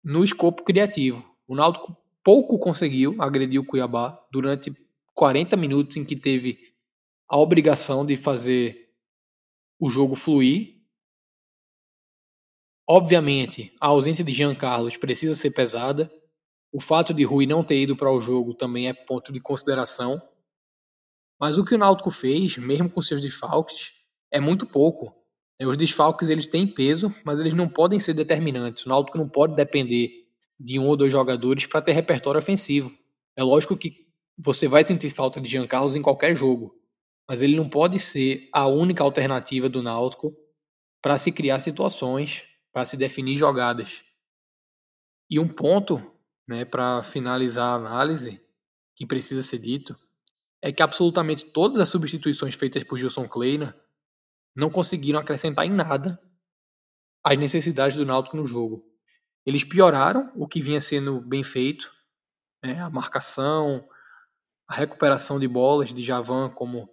no 0.03 0.23
escopo 0.23 0.63
criativo. 0.63 1.23
O 1.47 1.55
Náutico 1.55 1.95
pouco 2.23 2.57
conseguiu 2.57 3.21
agredir 3.21 3.61
o 3.61 3.65
Cuiabá 3.65 4.19
durante 4.31 4.73
40 5.13 5.55
minutos 5.55 5.95
em 5.97 6.03
que 6.03 6.15
teve 6.15 6.73
a 7.27 7.37
obrigação 7.37 8.03
de 8.03 8.17
fazer 8.17 8.89
o 9.79 9.91
jogo 9.91 10.15
fluir. 10.15 10.81
Obviamente, 12.87 13.71
a 13.79 13.87
ausência 13.87 14.23
de 14.23 14.33
Jean 14.33 14.55
Carlos 14.55 14.97
precisa 14.97 15.35
ser 15.35 15.51
pesada. 15.51 16.11
O 16.71 16.81
fato 16.81 17.13
de 17.13 17.23
Rui 17.23 17.45
não 17.45 17.63
ter 17.63 17.79
ido 17.79 17.95
para 17.95 18.11
o 18.11 18.19
jogo 18.19 18.55
também 18.55 18.87
é 18.87 18.93
ponto 18.93 19.31
de 19.31 19.39
consideração. 19.39 20.19
Mas 21.39 21.59
o 21.59 21.63
que 21.63 21.75
o 21.75 21.77
Náutico 21.77 22.09
fez, 22.09 22.57
mesmo 22.57 22.89
com 22.89 23.03
seus 23.03 23.21
desfalques, 23.21 23.93
é 24.31 24.39
muito 24.39 24.65
pouco. 24.65 25.18
Os 25.61 25.75
desfalques 25.75 26.29
eles 26.29 26.47
têm 26.47 26.65
peso, 26.65 27.13
mas 27.25 27.39
eles 27.39 27.53
não 27.53 27.67
podem 27.67 27.99
ser 27.99 28.13
determinantes. 28.13 28.85
O 28.85 28.89
Náutico 28.89 29.17
não 29.17 29.27
pode 29.27 29.55
depender 29.55 30.25
de 30.57 30.79
um 30.79 30.87
ou 30.87 30.95
dois 30.95 31.11
jogadores 31.11 31.65
para 31.65 31.81
ter 31.81 31.91
repertório 31.91 32.39
ofensivo. 32.39 32.91
É 33.35 33.43
lógico 33.43 33.77
que 33.77 34.07
você 34.37 34.67
vai 34.67 34.83
sentir 34.83 35.09
falta 35.09 35.41
de 35.41 35.49
Jean 35.49 35.67
Carlos 35.67 35.95
em 35.97 36.01
qualquer 36.01 36.35
jogo, 36.35 36.73
mas 37.27 37.41
ele 37.41 37.57
não 37.57 37.69
pode 37.69 37.99
ser 37.99 38.47
a 38.53 38.67
única 38.67 39.03
alternativa 39.03 39.67
do 39.67 39.83
Náutico 39.83 40.33
para 41.01 41.17
se 41.17 41.31
criar 41.31 41.59
situações, 41.59 42.45
para 42.71 42.85
se 42.85 42.95
definir 42.95 43.35
jogadas. 43.35 44.01
E 45.29 45.39
um 45.39 45.47
ponto, 45.47 46.01
né, 46.47 46.63
para 46.63 47.03
finalizar 47.03 47.73
a 47.73 47.75
análise, 47.75 48.41
que 48.95 49.05
precisa 49.05 49.43
ser 49.43 49.59
dito, 49.59 49.95
é 50.61 50.71
que 50.71 50.81
absolutamente 50.81 51.45
todas 51.45 51.79
as 51.79 51.89
substituições 51.89 52.55
feitas 52.55 52.83
por 52.83 52.97
Gilson 52.97 53.27
Kleina 53.27 53.75
não 54.59 54.69
conseguiram 54.69 55.19
acrescentar 55.19 55.65
em 55.65 55.71
nada 55.71 56.21
as 57.23 57.37
necessidades 57.37 57.97
do 57.97 58.05
Náutico 58.05 58.37
no 58.37 58.45
jogo. 58.45 58.83
Eles 59.45 59.63
pioraram 59.63 60.31
o 60.35 60.47
que 60.47 60.61
vinha 60.61 60.79
sendo 60.79 61.21
bem 61.21 61.43
feito, 61.43 61.91
né? 62.63 62.79
a 62.81 62.89
marcação, 62.89 63.87
a 64.67 64.75
recuperação 64.75 65.39
de 65.39 65.47
bolas 65.47 65.93
de 65.93 66.03
Javan, 66.03 66.49
como, 66.49 66.89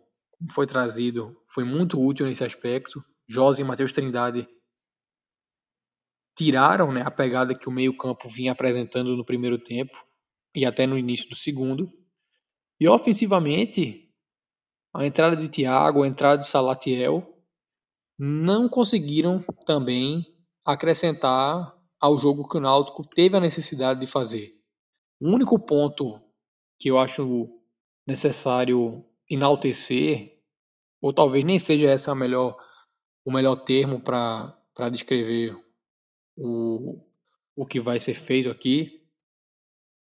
foi 0.53 0.67
trazido, 0.67 1.37
foi 1.47 1.65
muito 1.65 2.01
útil 2.01 2.27
nesse 2.27 2.45
aspecto. 2.45 3.05
José 3.29 3.63
e 3.63 3.65
Matheus 3.65 3.93
Trindade 3.93 4.49
tiraram 6.37 6.93
né, 6.93 7.03
a 7.03 7.11
pegada 7.11 7.55
que 7.55 7.69
o 7.69 7.73
meio-campo 7.73 8.29
vinha 8.29 8.53
apresentando 8.53 9.17
no 9.17 9.25
primeiro 9.25 9.59
tempo 9.59 10.07
e 10.55 10.65
até 10.65 10.87
no 10.87 10.97
início 10.97 11.29
do 11.29 11.35
segundo. 11.35 11.93
E 12.79 12.87
ofensivamente, 12.87 14.09
a 14.95 15.05
entrada 15.05 15.35
de 15.35 15.49
Thiago, 15.49 16.03
a 16.03 16.09
entrada 16.09 16.39
de 16.39 16.47
Salatiel 16.47 17.36
não 18.19 18.69
conseguiram 18.69 19.43
também 19.67 20.27
acrescentar 20.65 21.77
ao 22.01 22.17
jogo 22.19 22.49
que 22.49 22.57
o 22.57 22.61
Náutico 22.61 23.07
teve 23.07 23.37
a 23.37 23.41
necessidade 23.41 24.01
de 24.01 24.07
fazer. 24.07 24.55
O 25.21 25.29
único 25.31 25.59
ponto 25.59 26.21
que 26.79 26.89
eu 26.89 26.99
acho 26.99 27.49
necessário 28.07 29.05
enaltecer, 29.29 30.41
ou 31.01 31.13
talvez 31.13 31.45
nem 31.45 31.59
seja 31.59 31.93
esse 31.93 32.09
a 32.09 32.15
melhor, 32.15 32.57
o 33.25 33.33
melhor 33.33 33.57
termo 33.57 34.01
para 34.01 34.55
descrever 34.91 35.57
o, 36.37 37.01
o 37.55 37.67
que 37.67 37.81
vai 37.81 37.99
ser 37.99 38.15
feito 38.15 38.51
aqui, 38.51 39.03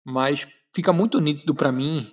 mas 0.05 0.47
fica 0.73 0.91
muito 0.91 1.21
nítido 1.21 1.55
para 1.55 1.71
mim 1.71 2.11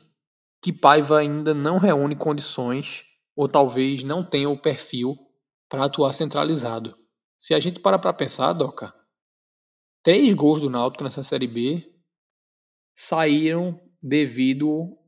que 0.63 0.73
Paiva 0.73 1.19
ainda 1.19 1.55
não 1.55 1.79
reúne 1.79 2.15
condições, 2.15 3.05
ou 3.35 3.49
talvez 3.49 4.03
não 4.03 4.23
tenha 4.23 4.49
o 4.49 4.61
perfil 4.61 5.17
para 5.71 5.85
atuar 5.85 6.13
centralizado. 6.13 6.99
Se 7.39 7.55
a 7.55 7.61
gente 7.61 7.81
para 7.81 7.99
para 7.99 8.13
pensar, 8.13 8.53
Doca, 8.53 8.93
três 10.03 10.35
gols 10.35 10.61
do 10.61 10.69
Náutico 10.69 11.05
nessa 11.05 11.25
Série 11.25 11.47
B 11.47 11.91
saíram 12.95 13.81
devido 14.03 14.99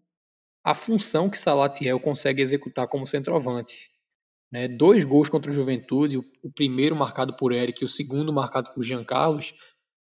à 0.65 0.75
função 0.75 1.29
que 1.29 1.39
Salatiel 1.39 1.99
consegue 2.01 2.41
executar 2.41 2.89
como 2.89 3.07
centroavante. 3.07 3.91
né, 4.51 4.69
dois 4.69 5.05
gols 5.05 5.29
contra 5.29 5.51
o 5.51 5.55
Juventude, 5.55 6.19
o, 6.19 6.25
o 6.43 6.53
primeiro 6.53 6.95
marcado 6.95 7.35
por 7.37 7.53
Eric 7.53 7.83
e 7.83 7.87
o 7.87 7.89
segundo 7.89 8.33
marcado 8.33 8.71
por 8.73 8.83
Jean 8.83 9.03
Carlos, 9.03 9.55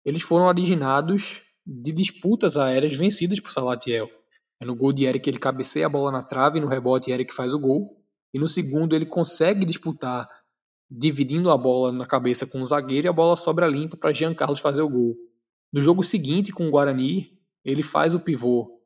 eles 0.04 0.22
foram 0.22 0.46
originados 0.46 1.42
de 1.66 1.92
disputas 1.92 2.56
aéreas 2.56 2.96
vencidas 2.96 3.40
por 3.40 3.52
Salatiel. 3.52 4.08
É 4.60 4.64
no 4.64 4.74
gol 4.74 4.92
de 4.92 5.04
Eric 5.04 5.28
ele 5.28 5.38
cabeceia 5.38 5.86
a 5.86 5.88
bola 5.88 6.12
na 6.12 6.22
trave, 6.22 6.60
no 6.60 6.68
rebote 6.68 7.10
Eric 7.10 7.34
faz 7.34 7.52
o 7.52 7.58
gol. 7.58 8.02
E 8.32 8.38
no 8.38 8.46
segundo 8.46 8.94
ele 8.94 9.06
consegue 9.06 9.66
disputar 9.66 10.28
dividindo 10.90 11.50
a 11.50 11.56
bola 11.56 11.92
na 11.92 12.06
cabeça 12.06 12.46
com 12.46 12.60
o 12.60 12.66
zagueiro 12.66 13.06
e 13.06 13.08
a 13.08 13.12
bola 13.12 13.36
sobra 13.36 13.66
limpa 13.66 13.96
para 13.96 14.12
Jean 14.12 14.34
Carlos 14.34 14.60
fazer 14.60 14.82
o 14.82 14.88
gol. 14.88 15.14
No 15.72 15.82
jogo 15.82 16.02
seguinte 16.02 16.52
com 16.52 16.68
o 16.68 16.70
Guarani, 16.70 17.32
ele 17.64 17.82
faz 17.82 18.14
o 18.14 18.20
pivô 18.20 18.80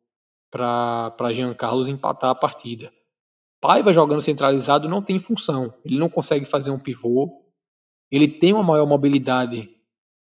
para 0.50 1.32
Jean 1.32 1.54
Carlos 1.54 1.88
empatar 1.88 2.30
a 2.30 2.34
partida. 2.34 2.92
Paiva 3.60 3.92
jogando 3.92 4.22
centralizado 4.22 4.88
não 4.88 5.02
tem 5.02 5.18
função. 5.18 5.72
Ele 5.84 5.98
não 5.98 6.08
consegue 6.08 6.46
fazer 6.46 6.70
um 6.70 6.78
pivô. 6.78 7.28
Ele 8.10 8.26
tem 8.26 8.54
uma 8.54 8.62
maior 8.62 8.86
mobilidade 8.86 9.68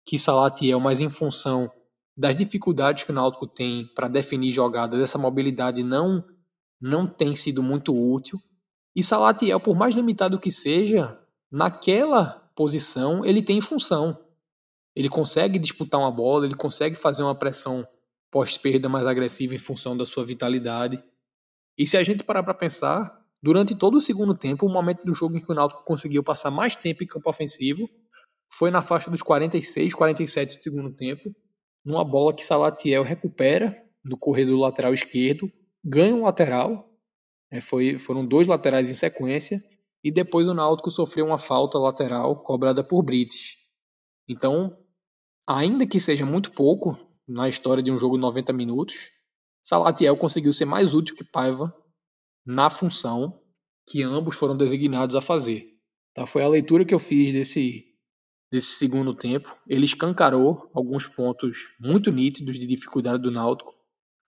que 0.04 0.18
Salatiel, 0.18 0.80
mas 0.80 1.00
em 1.00 1.08
função 1.08 1.70
das 2.16 2.34
dificuldades 2.34 3.04
que 3.04 3.12
o 3.12 3.14
Náutico 3.14 3.46
tem 3.46 3.86
para 3.94 4.08
definir 4.08 4.50
jogadas, 4.50 5.00
essa 5.00 5.16
mobilidade 5.16 5.82
não 5.82 6.24
não 6.80 7.06
tem 7.06 7.34
sido 7.34 7.62
muito 7.62 7.94
útil. 7.94 8.38
E 8.96 9.02
Salatiel, 9.02 9.60
por 9.60 9.76
mais 9.76 9.94
limitado 9.94 10.40
que 10.40 10.50
seja, 10.50 11.19
naquela 11.50 12.50
posição 12.54 13.24
ele 13.24 13.42
tem 13.42 13.60
função. 13.60 14.18
Ele 14.94 15.08
consegue 15.08 15.58
disputar 15.58 16.00
uma 16.00 16.10
bola, 16.10 16.44
ele 16.44 16.54
consegue 16.54 16.96
fazer 16.96 17.22
uma 17.22 17.34
pressão 17.34 17.86
pós-perda 18.30 18.88
mais 18.88 19.06
agressiva 19.06 19.54
em 19.54 19.58
função 19.58 19.96
da 19.96 20.04
sua 20.04 20.24
vitalidade. 20.24 21.02
E 21.76 21.86
se 21.86 21.96
a 21.96 22.02
gente 22.02 22.24
parar 22.24 22.42
para 22.42 22.54
pensar, 22.54 23.18
durante 23.42 23.74
todo 23.74 23.96
o 23.96 24.00
segundo 24.00 24.34
tempo, 24.34 24.66
o 24.66 24.72
momento 24.72 25.04
do 25.04 25.14
jogo 25.14 25.36
em 25.36 25.40
que 25.40 25.50
o 25.50 25.54
Náutico 25.54 25.84
conseguiu 25.84 26.22
passar 26.22 26.50
mais 26.50 26.76
tempo 26.76 27.02
em 27.02 27.06
campo 27.06 27.28
ofensivo 27.28 27.88
foi 28.52 28.70
na 28.70 28.82
faixa 28.82 29.10
dos 29.10 29.22
46, 29.22 29.94
47 29.94 30.56
do 30.56 30.62
segundo 30.62 30.92
tempo, 30.92 31.34
numa 31.84 32.04
bola 32.04 32.34
que 32.34 32.44
Salatiel 32.44 33.02
recupera 33.02 33.80
do 34.04 34.16
corredor 34.16 34.58
lateral 34.58 34.92
esquerdo, 34.92 35.50
ganha 35.84 36.14
um 36.14 36.24
lateral, 36.24 36.92
é, 37.50 37.60
foi, 37.60 37.98
foram 37.98 38.26
dois 38.26 38.48
laterais 38.48 38.90
em 38.90 38.94
sequência, 38.94 39.62
e 40.02 40.10
depois 40.10 40.48
o 40.48 40.54
Náutico 40.54 40.90
sofreu 40.90 41.26
uma 41.26 41.38
falta 41.38 41.78
lateral 41.78 42.42
cobrada 42.42 42.82
por 42.82 43.02
Brites. 43.02 43.56
Então, 44.28 44.76
ainda 45.46 45.86
que 45.86 46.00
seja 46.00 46.24
muito 46.24 46.52
pouco 46.52 46.96
na 47.28 47.48
história 47.48 47.82
de 47.82 47.90
um 47.90 47.98
jogo 47.98 48.16
de 48.16 48.22
90 48.22 48.52
minutos, 48.52 49.10
Salatiel 49.62 50.16
conseguiu 50.16 50.52
ser 50.52 50.64
mais 50.64 50.94
útil 50.94 51.14
que 51.14 51.24
Paiva 51.24 51.74
na 52.46 52.70
função 52.70 53.40
que 53.88 54.02
ambos 54.02 54.36
foram 54.36 54.56
designados 54.56 55.14
a 55.14 55.20
fazer. 55.20 55.66
Tá? 56.14 56.26
Foi 56.26 56.42
a 56.42 56.48
leitura 56.48 56.84
que 56.84 56.94
eu 56.94 56.98
fiz 56.98 57.32
desse, 57.32 57.84
desse 58.50 58.76
segundo 58.76 59.14
tempo. 59.14 59.54
Ele 59.66 59.84
escancarou 59.84 60.70
alguns 60.72 61.06
pontos 61.06 61.68
muito 61.78 62.10
nítidos 62.10 62.58
de 62.58 62.66
dificuldade 62.66 63.22
do 63.22 63.30
Náutico. 63.30 63.74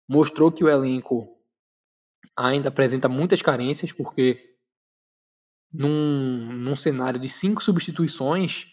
Mostrou 0.09 0.51
que 0.51 0.63
o 0.63 0.69
elenco 0.69 1.27
ainda 2.35 2.69
apresenta 2.69 3.07
muitas 3.07 3.41
carências, 3.41 3.91
porque 3.91 4.50
num, 5.73 6.51
num 6.53 6.75
cenário 6.75 7.19
de 7.19 7.29
cinco 7.29 7.63
substituições, 7.63 8.67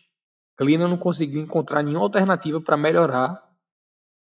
Clina 0.56 0.88
não 0.88 0.98
conseguiu 0.98 1.40
encontrar 1.40 1.82
nenhuma 1.82 2.04
alternativa 2.04 2.60
para 2.60 2.76
melhorar 2.76 3.40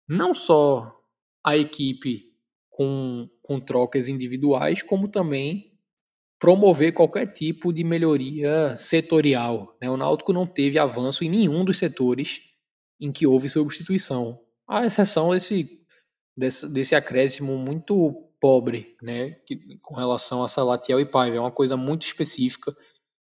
não 0.08 0.34
só 0.34 0.96
a 1.44 1.56
equipe 1.56 2.32
com, 2.70 3.28
com 3.42 3.60
trocas 3.60 4.08
individuais, 4.08 4.82
como 4.82 5.08
também 5.08 5.72
promover 6.38 6.92
qualquer 6.92 7.26
tipo 7.26 7.72
de 7.72 7.84
melhoria 7.84 8.76
setorial. 8.76 9.76
Né? 9.80 9.90
O 9.90 9.96
Náutico 9.96 10.32
não 10.32 10.46
teve 10.46 10.78
avanço 10.78 11.24
em 11.24 11.28
nenhum 11.28 11.64
dos 11.64 11.78
setores 11.78 12.40
em 13.00 13.10
que 13.10 13.26
houve 13.26 13.48
substituição, 13.48 14.40
à 14.66 14.86
exceção 14.86 15.30
desse, 15.30 15.84
desse, 16.36 16.68
desse 16.72 16.94
acréscimo 16.94 17.58
muito 17.58 18.31
pobre 18.42 18.96
né? 19.00 19.36
que, 19.46 19.78
com 19.80 19.94
relação 19.94 20.42
a 20.42 20.48
Salatiel 20.48 20.98
e 20.98 21.06
Paiva. 21.06 21.36
É 21.36 21.40
uma 21.40 21.52
coisa 21.52 21.76
muito 21.76 22.04
específica, 22.04 22.76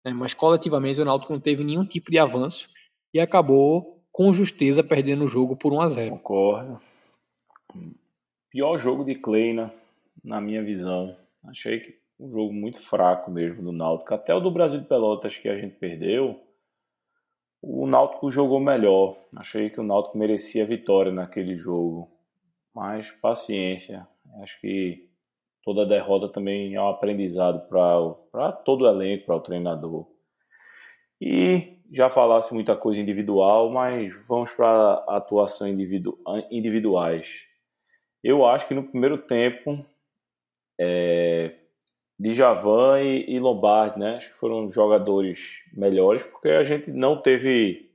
né? 0.04 0.12
mas 0.12 0.34
coletivamente 0.34 1.00
o 1.00 1.04
Náutico 1.04 1.32
não 1.32 1.40
teve 1.40 1.64
nenhum 1.64 1.84
tipo 1.84 2.12
de 2.12 2.18
avanço 2.20 2.68
e 3.12 3.18
acabou 3.18 4.00
com 4.12 4.32
justeza 4.32 4.84
perdendo 4.84 5.24
o 5.24 5.28
jogo 5.28 5.56
por 5.56 5.72
1 5.72 5.80
a 5.80 5.88
0. 5.88 6.10
Concordo. 6.12 6.80
Pior 8.50 8.78
jogo 8.78 9.04
de 9.04 9.16
Kleina, 9.16 9.74
na 10.22 10.40
minha 10.40 10.62
visão. 10.62 11.16
Achei 11.44 11.80
que 11.80 11.98
um 12.18 12.30
jogo 12.30 12.52
muito 12.52 12.78
fraco 12.78 13.32
mesmo 13.32 13.62
do 13.62 13.72
Náutico. 13.72 14.14
Até 14.14 14.32
o 14.32 14.40
do 14.40 14.50
Brasil 14.50 14.80
de 14.80 14.86
Pelotas 14.86 15.36
que 15.36 15.48
a 15.48 15.58
gente 15.58 15.74
perdeu, 15.74 16.40
o 17.60 17.84
Náutico 17.86 18.30
jogou 18.30 18.60
melhor. 18.60 19.16
Achei 19.34 19.70
que 19.70 19.80
o 19.80 19.84
Náutico 19.84 20.18
merecia 20.18 20.62
a 20.62 20.66
vitória 20.66 21.10
naquele 21.10 21.56
jogo. 21.56 22.08
Mas 22.72 23.10
paciência. 23.10 24.06
Acho 24.42 24.60
que 24.60 25.08
toda 25.62 25.86
derrota 25.86 26.28
também 26.28 26.74
é 26.74 26.80
um 26.80 26.88
aprendizado 26.88 27.68
para 28.30 28.52
todo 28.52 28.82
o 28.82 28.88
elenco, 28.88 29.26
para 29.26 29.36
o 29.36 29.40
treinador. 29.40 30.06
E 31.20 31.78
já 31.92 32.08
falasse 32.08 32.54
muita 32.54 32.76
coisa 32.76 33.00
individual, 33.00 33.70
mas 33.70 34.14
vamos 34.26 34.50
para 34.52 35.04
atuação 35.08 35.68
individu 35.68 36.18
individuais. 36.50 37.44
Eu 38.22 38.46
acho 38.46 38.66
que 38.68 38.74
no 38.74 38.84
primeiro 38.84 39.18
tempo, 39.18 39.84
é, 40.78 41.56
Djavan 42.18 43.00
e, 43.02 43.30
e 43.30 43.40
Lombardi, 43.40 43.98
né? 43.98 44.16
Acho 44.16 44.30
que 44.30 44.38
foram 44.38 44.70
jogadores 44.70 45.62
melhores, 45.72 46.22
porque 46.22 46.48
a 46.48 46.62
gente 46.62 46.90
não 46.90 47.20
teve 47.20 47.90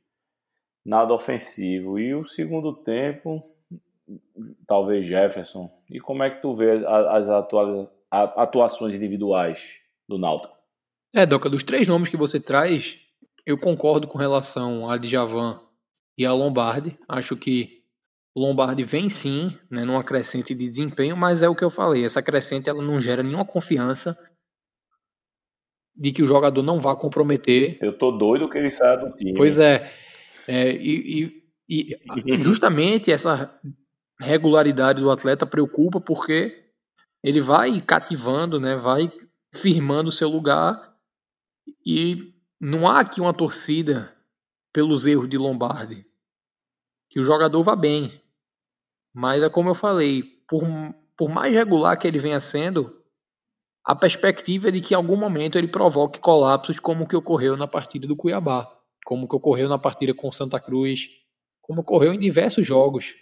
nada 0.86 1.14
ofensivo. 1.14 1.98
E 2.00 2.14
o 2.14 2.26
segundo 2.26 2.74
tempo, 2.74 3.55
talvez 4.68 5.08
Jefferson. 5.08 5.70
E 5.90 6.00
como 6.00 6.24
é 6.24 6.30
que 6.30 6.42
tu 6.42 6.56
vê 6.56 6.84
as 6.86 7.28
atuações 8.12 8.94
individuais 8.94 9.80
do 10.08 10.18
Náutico? 10.18 10.56
É, 11.14 11.26
Doca, 11.26 11.50
dos 11.50 11.64
três 11.64 11.88
nomes 11.88 12.10
que 12.10 12.18
você 12.18 12.40
traz, 12.40 13.00
eu 13.46 13.58
concordo 13.58 14.08
com 14.08 14.18
relação 14.18 14.90
a 14.90 14.98
Djavan 14.98 15.62
e 16.18 16.26
a 16.26 16.34
Lombardi. 16.34 16.98
Acho 17.08 17.36
que 17.38 17.84
o 18.36 18.42
Lombardi 18.42 18.84
vem 18.84 19.08
sim, 19.08 19.58
né, 19.72 19.86
numa 19.86 20.04
crescente 20.04 20.54
de 20.54 20.68
desempenho, 20.68 21.16
mas 21.16 21.42
é 21.42 21.48
o 21.48 21.56
que 21.56 21.64
eu 21.64 21.70
falei, 21.70 22.04
essa 22.04 22.22
crescente 22.22 22.70
ela 22.70 22.84
não 22.84 23.00
gera 23.00 23.24
nenhuma 23.24 23.46
confiança 23.46 24.18
de 25.96 26.12
que 26.12 26.22
o 26.22 26.28
jogador 26.28 26.62
não 26.62 26.82
vá 26.82 26.94
comprometer. 26.96 27.78
Eu 27.82 27.98
tô 27.98 28.12
doido 28.12 28.50
que 28.50 28.58
ele 28.58 28.70
saia 28.70 28.98
do 28.98 29.16
time. 29.16 29.34
Pois 29.34 29.58
é, 29.58 29.90
é 30.48 30.70
e, 30.70 31.42
e, 31.70 31.98
e 31.98 31.98
justamente 32.44 33.10
essa 33.10 33.58
regularidade 34.20 35.02
do 35.02 35.12
atleta 35.12 35.46
preocupa 35.46 36.00
porque 36.00 36.66
ele 37.24 37.42
vai 37.42 37.82
cativando, 37.82 38.60
né, 38.60 38.76
vai 38.76 39.12
firmando 39.54 40.12
seu 40.12 40.30
lugar 40.30 40.96
e 41.86 42.34
não 42.60 42.88
há 42.88 43.00
aqui 43.00 43.20
uma 43.20 43.34
torcida 43.34 44.16
pelos 44.72 45.06
erros 45.08 45.28
de 45.28 45.38
Lombardi. 45.38 46.06
Que 47.10 47.20
o 47.20 47.24
jogador 47.24 47.64
vá 47.64 47.76
bem. 47.76 48.12
Mas 49.14 49.42
é 49.42 49.50
como 49.50 49.70
eu 49.70 49.76
falei, 49.76 50.24
por, 50.48 50.64
por 51.16 51.30
mais 51.30 51.54
regular 51.54 51.98
que 51.98 52.08
ele 52.08 52.20
venha 52.20 52.40
sendo, 52.40 53.02
a 53.84 53.96
perspectiva 53.96 54.68
é 54.68 54.72
de 54.72 54.82
que 54.82 54.94
em 54.94 54.98
algum 54.98 55.16
momento 55.16 55.58
ele 55.58 55.68
provoque 55.68 56.20
colapsos 56.20 56.80
como 56.80 57.04
o 57.04 57.08
que 57.08 57.16
ocorreu 57.16 57.56
na 57.56 57.68
partida 57.68 58.08
do 58.08 58.16
Cuiabá, 58.16 58.68
como 59.06 59.26
o 59.26 59.28
que 59.28 59.36
ocorreu 59.36 59.70
na 59.70 59.78
partida 59.78 60.14
com 60.14 60.32
Santa 60.32 60.60
Cruz, 60.60 61.10
como 61.62 61.82
ocorreu 61.82 62.14
em 62.14 62.20
diversos 62.20 62.66
jogos. 62.66 63.16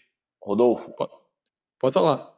Rodolfo, 0.43 0.93
pode 1.79 1.93
falar. 1.93 2.34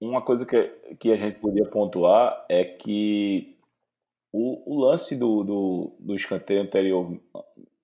Uma 0.00 0.22
coisa 0.22 0.44
que, 0.44 0.68
que 0.98 1.12
a 1.12 1.16
gente 1.16 1.38
podia 1.38 1.64
pontuar 1.66 2.44
é 2.48 2.64
que 2.64 3.56
o, 4.32 4.74
o 4.74 4.80
lance 4.80 5.14
do, 5.14 5.44
do, 5.44 5.96
do, 6.00 6.14
escanteio 6.14 6.62
anterior, 6.62 7.20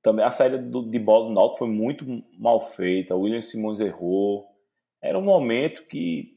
também 0.03 0.25
a 0.25 0.31
saída 0.31 0.59
do, 0.59 0.83
de 0.83 0.99
bola 0.99 1.29
do 1.29 1.35
Náutico 1.35 1.59
foi 1.59 1.69
muito 1.69 2.05
mal 2.39 2.61
feita. 2.61 3.15
O 3.15 3.21
William 3.21 3.41
Simões 3.41 3.79
errou. 3.79 4.49
Era 5.03 5.19
um 5.19 5.23
momento 5.23 5.85
que 5.87 6.37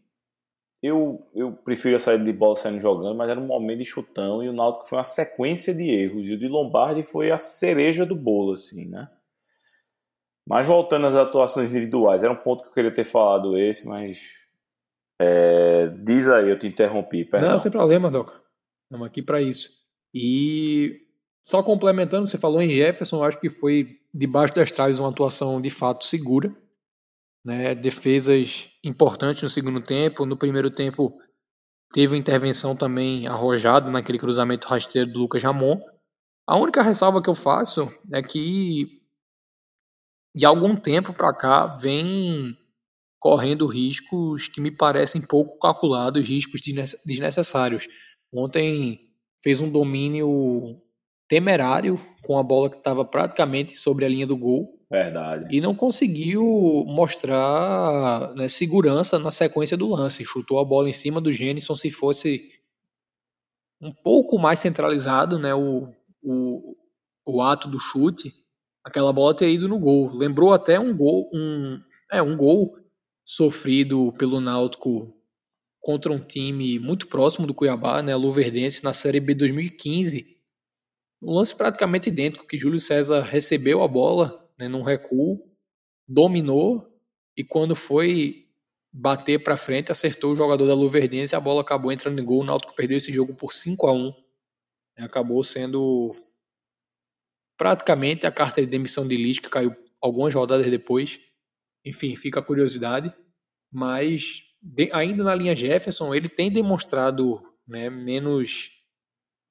eu, 0.84 1.26
eu 1.34 1.54
prefiro 1.54 1.96
a 1.96 2.00
saída 2.00 2.24
de 2.24 2.34
bola 2.34 2.56
saindo 2.56 2.82
jogando, 2.82 3.15
mas 3.15 3.30
era 3.30 3.39
um 3.39 3.48
momento 3.48 3.80
de 3.80 3.86
chutão 3.86 4.44
e 4.44 4.50
o 4.50 4.54
Náutico 4.54 4.88
foi 4.88 4.98
uma 4.98 5.04
sequência 5.04 5.74
de 5.74 5.89
erros. 5.89 6.26
E 6.26 6.34
o 6.34 6.38
de 6.38 6.48
Lombardi 6.48 7.02
foi 7.02 7.32
a 7.32 7.38
cereja 7.38 8.06
do 8.06 8.15
bolo, 8.15 8.54
assim, 8.54 8.86
né? 8.86 9.10
Mas 10.48 10.66
voltando 10.66 11.08
às 11.08 11.16
atuações 11.16 11.70
individuais, 11.70 12.24
era 12.24 12.34
um 12.34 12.36
ponto 12.36 12.64
que 12.64 12.70
eu 12.70 12.74
queria 12.74 12.94
ter 12.94 13.04
falado 13.04 13.58
esse, 13.58 13.88
mas 13.88 14.20
é, 15.22 15.88
diz 15.88 16.28
aí, 16.28 16.50
eu 16.50 16.58
te 16.58 16.68
interrompi. 16.68 17.24
Perdão. 17.24 17.52
Não, 17.52 17.58
sem 17.58 17.72
problema, 17.72 18.10
Doc. 18.10 18.34
Estamos 18.84 19.08
aqui 19.08 19.22
para 19.22 19.42
isso. 19.42 19.70
E 20.14 21.02
só 21.44 21.62
complementando, 21.62 22.28
você 22.28 22.38
falou 22.38 22.62
em 22.62 22.70
Jefferson, 22.70 23.24
acho 23.24 23.40
que 23.40 23.50
foi 23.50 24.00
debaixo 24.14 24.54
das 24.54 24.72
traves 24.72 25.00
uma 25.00 25.10
atuação 25.10 25.62
de 25.62 25.70
fato 25.70 26.06
segura. 26.06 26.56
Né? 27.46 27.74
Defesas 27.76 28.70
importantes 28.84 29.42
no 29.42 29.50
segundo 29.50 29.82
tempo. 29.82 30.26
No 30.26 30.38
primeiro 30.38 30.70
tempo 30.70 31.18
teve 31.94 32.14
uma 32.14 32.20
intervenção 32.20 32.76
também 32.76 33.28
arrojada 33.28 33.90
naquele 33.90 34.20
cruzamento 34.20 34.68
rasteiro 34.68 35.12
do 35.12 35.20
Lucas 35.20 35.44
Ramon. 35.44 35.80
A 36.48 36.58
única 36.58 36.82
ressalva 36.82 37.22
que 37.22 37.30
eu 37.30 37.36
faço 37.36 37.92
é 38.12 38.22
que 38.22 39.01
de 40.34 40.46
algum 40.46 40.76
tempo 40.76 41.13
para 41.13 41.34
cá 41.34 41.65
vem 41.65 42.58
correndo 43.20 43.67
riscos 43.67 44.48
que 44.48 44.60
me 44.60 44.72
parecem 44.72 45.22
pouco 45.22 45.60
calculados, 45.60 46.28
riscos 46.28 46.62
desnecessários. 47.06 47.88
Ontem 48.34 49.12
fez 49.44 49.60
um 49.62 49.70
domínio 49.70 50.82
temerário 51.28 52.00
com 52.24 52.38
a 52.38 52.44
bola 52.44 52.70
que 52.70 52.78
estava 52.78 53.06
praticamente 53.06 53.78
sobre 53.78 54.06
a 54.06 54.10
linha 54.10 54.28
do 54.28 54.36
gol. 54.36 54.80
Verdade. 54.89 55.56
E 55.56 55.62
não 55.62 55.74
conseguiu 55.74 56.44
mostrar 56.88 58.34
né, 58.36 58.48
segurança 58.48 59.17
na 59.17 59.32
sequência 59.32 59.78
do 59.78 59.88
lance. 59.88 60.26
Chutou 60.26 60.60
a 60.60 60.65
bola 60.65 60.89
em 60.89 60.94
cima 60.94 61.22
do 61.22 61.32
Jenison 61.32 61.76
se 61.76 61.89
fosse 61.89 62.50
um 63.80 63.94
pouco 63.94 64.38
mais 64.38 64.60
centralizado 64.60 65.39
né, 65.39 65.56
o, 65.56 65.94
o, 66.22 66.76
o 67.26 67.41
ato 67.41 67.70
do 67.70 67.80
chute. 67.80 68.34
Aquela 68.84 69.13
bola 69.13 69.36
teria 69.36 69.56
ido 69.56 69.67
no 69.67 69.80
gol. 69.80 70.12
Lembrou 70.13 70.54
até 70.54 70.80
um 70.80 70.96
gol, 70.96 71.30
um, 71.34 71.80
é, 72.12 72.22
um 72.22 72.36
gol 72.36 72.78
sofrido 73.24 74.12
pelo 74.13 74.41
Náutico 74.41 75.15
contra 75.80 76.12
um 76.12 76.20
time 76.20 76.80
muito 76.80 77.08
próximo 77.08 77.48
do 77.48 77.54
Cuiabá, 77.54 78.02
né, 78.02 78.15
Luverdense, 78.15 78.84
na 78.84 78.94
Série 78.94 79.20
B 79.20 79.34
2015. 79.34 80.38
Um 81.22 81.34
lance 81.34 81.56
praticamente 81.56 82.10
idêntico, 82.10 82.48
que 82.48 82.58
Júlio 82.58 82.80
César 82.80 83.22
recebeu 83.22 83.82
a 83.82 83.88
bola 83.88 84.48
né, 84.58 84.67
num 84.67 84.82
recuo, 84.82 85.39
dominou 86.08 86.88
e 87.38 87.44
quando 87.44 87.76
foi 87.76 88.48
bater 88.91 89.41
para 89.44 89.56
frente, 89.56 89.91
acertou 89.91 90.34
o 90.34 90.36
jogador 90.36 90.67
da 90.67 90.74
Luverdense 90.74 91.34
e 91.34 91.38
a 91.38 91.39
bola 91.39 91.62
acabou 91.62 91.91
entrando 91.91 92.20
em 92.20 92.26
gol. 92.26 92.41
O 92.41 92.44
Náutico 92.44 92.76
perdeu 92.76 92.98
esse 92.98 93.12
jogo 93.12 93.34
por 93.34 93.54
5 93.54 93.88
a 93.88 93.94
1 93.94 94.13
Acabou 94.98 95.44
sendo 95.44 96.15
praticamente 97.62 98.26
a 98.26 98.32
carta 98.32 98.60
de 98.60 98.65
demissão 98.65 99.08
de 99.08 99.15
Lisca, 99.15 99.47
caiu 99.47 99.76
algumas 100.02 100.34
rodadas 100.34 100.65
depois. 100.65 101.19
Enfim, 101.86 102.15
fica 102.15 102.39
a 102.39 102.43
curiosidade. 102.43 103.13
Mas 103.71 104.41
de, 104.60 104.89
ainda 104.91 105.24
na 105.24 105.36
linha 105.36 105.56
Jefferson, 105.56 106.12
ele 106.12 106.28
tem 106.28 106.52
demonstrado 106.52 107.39
né, 107.67 107.88
menos 107.88 108.71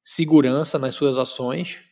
segurança 0.02 0.76
nas 0.76 0.96
suas 0.96 1.16
ações. 1.18 1.84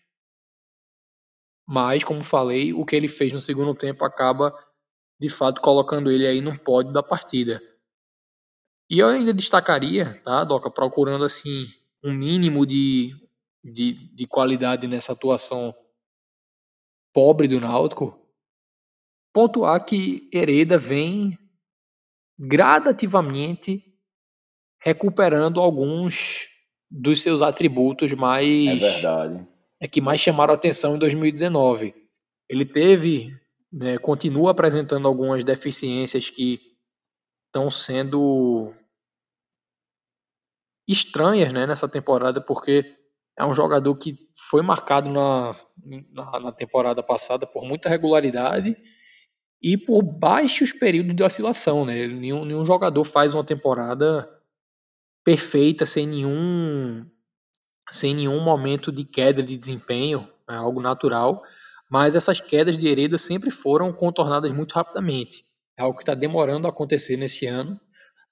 Mas, 1.65 2.03
como 2.03 2.25
falei, 2.25 2.73
o 2.73 2.85
que 2.85 2.97
ele 2.97 3.07
fez 3.07 3.33
no 3.33 3.39
segundo 3.39 3.73
tempo 3.73 4.05
acaba 4.05 4.53
de 5.21 5.29
fato 5.29 5.61
colocando 5.61 6.11
ele 6.11 6.27
aí 6.27 6.41
no 6.41 6.59
pódio 6.59 6.93
da 6.93 7.03
partida. 7.03 7.63
E 8.91 8.99
eu 8.99 9.07
ainda 9.07 9.33
destacaria, 9.33 10.21
tá, 10.25 10.43
Doca, 10.43 10.69
procurando 10.69 11.25
assim 11.25 11.67
um 12.03 12.13
mínimo 12.13 12.67
de, 12.67 13.15
de, 13.65 13.93
de 14.13 14.27
qualidade 14.27 14.89
nessa 14.89 15.13
atuação 15.13 15.73
pobre 17.13 17.49
do 17.49 17.61
Náutico, 17.61 18.19
pontuar 19.33 19.85
que 19.85 20.29
Hereda 20.33 20.79
vem 20.79 21.39
gradativamente 22.39 23.85
recuperando 24.81 25.61
alguns 25.61 26.49
dos 26.91 27.21
seus 27.21 27.43
atributos 27.43 28.13
mais 28.13 28.47
é 28.47 28.77
verdade 28.77 29.49
é 29.81 29.87
que 29.87 30.01
mais 30.01 30.21
chamaram 30.21 30.55
atenção 30.55 30.97
em 30.97 30.99
2019. 30.99 31.95
Ele 32.49 32.65
teve, 32.65 33.31
né, 33.73 33.99
continua 33.99 34.51
apresentando 34.51 35.07
algumas 35.07 35.45
deficiências 35.45 36.31
que 36.31 36.61
estão 37.47 37.71
sendo 37.71 38.75
estranhas 40.87 41.53
né, 41.53 41.67
nessa 41.67 41.89
temporada, 41.89 42.41
porque 42.41 42.98
é 43.39 43.47
um 43.47 43.55
jogador 43.55 43.95
que 43.95 44.19
foi 44.51 44.63
marcado 44.63 45.09
na, 45.09 45.55
na, 46.13 46.41
na 46.41 46.53
temporada 46.53 47.03
passada 47.05 47.47
por 47.47 47.65
muita 47.65 47.89
regularidade 47.89 48.77
e 49.63 49.79
por 49.79 50.03
baixos 50.03 50.73
períodos 50.73 51.15
de 51.15 51.23
oscilação. 51.23 51.87
Né? 51.87 52.09
Nenhum, 52.09 52.45
nenhum 52.45 52.65
jogador 52.65 53.05
faz 53.05 53.35
uma 53.35 53.45
temporada 53.45 54.29
perfeita 55.25 55.87
sem 55.87 56.07
nenhum 56.07 57.07
sem 57.91 58.15
nenhum 58.15 58.41
momento 58.41 58.93
de 58.93 59.03
queda 59.03 59.43
de 59.43 59.57
desempenho, 59.57 60.29
é 60.47 60.55
algo 60.55 60.79
natural, 60.79 61.43
mas 61.91 62.15
essas 62.15 62.39
quedas 62.39 62.77
de 62.77 62.87
Hereda 62.87 63.17
sempre 63.17 63.51
foram 63.51 63.91
contornadas 63.95 64.53
muito 64.53 64.73
rapidamente. 64.73 65.43
É 65.75 65.83
algo 65.83 65.97
que 65.97 66.03
está 66.03 66.13
demorando 66.15 66.67
a 66.67 66.71
acontecer 66.71 67.17
nesse 67.17 67.47
ano, 67.47 67.81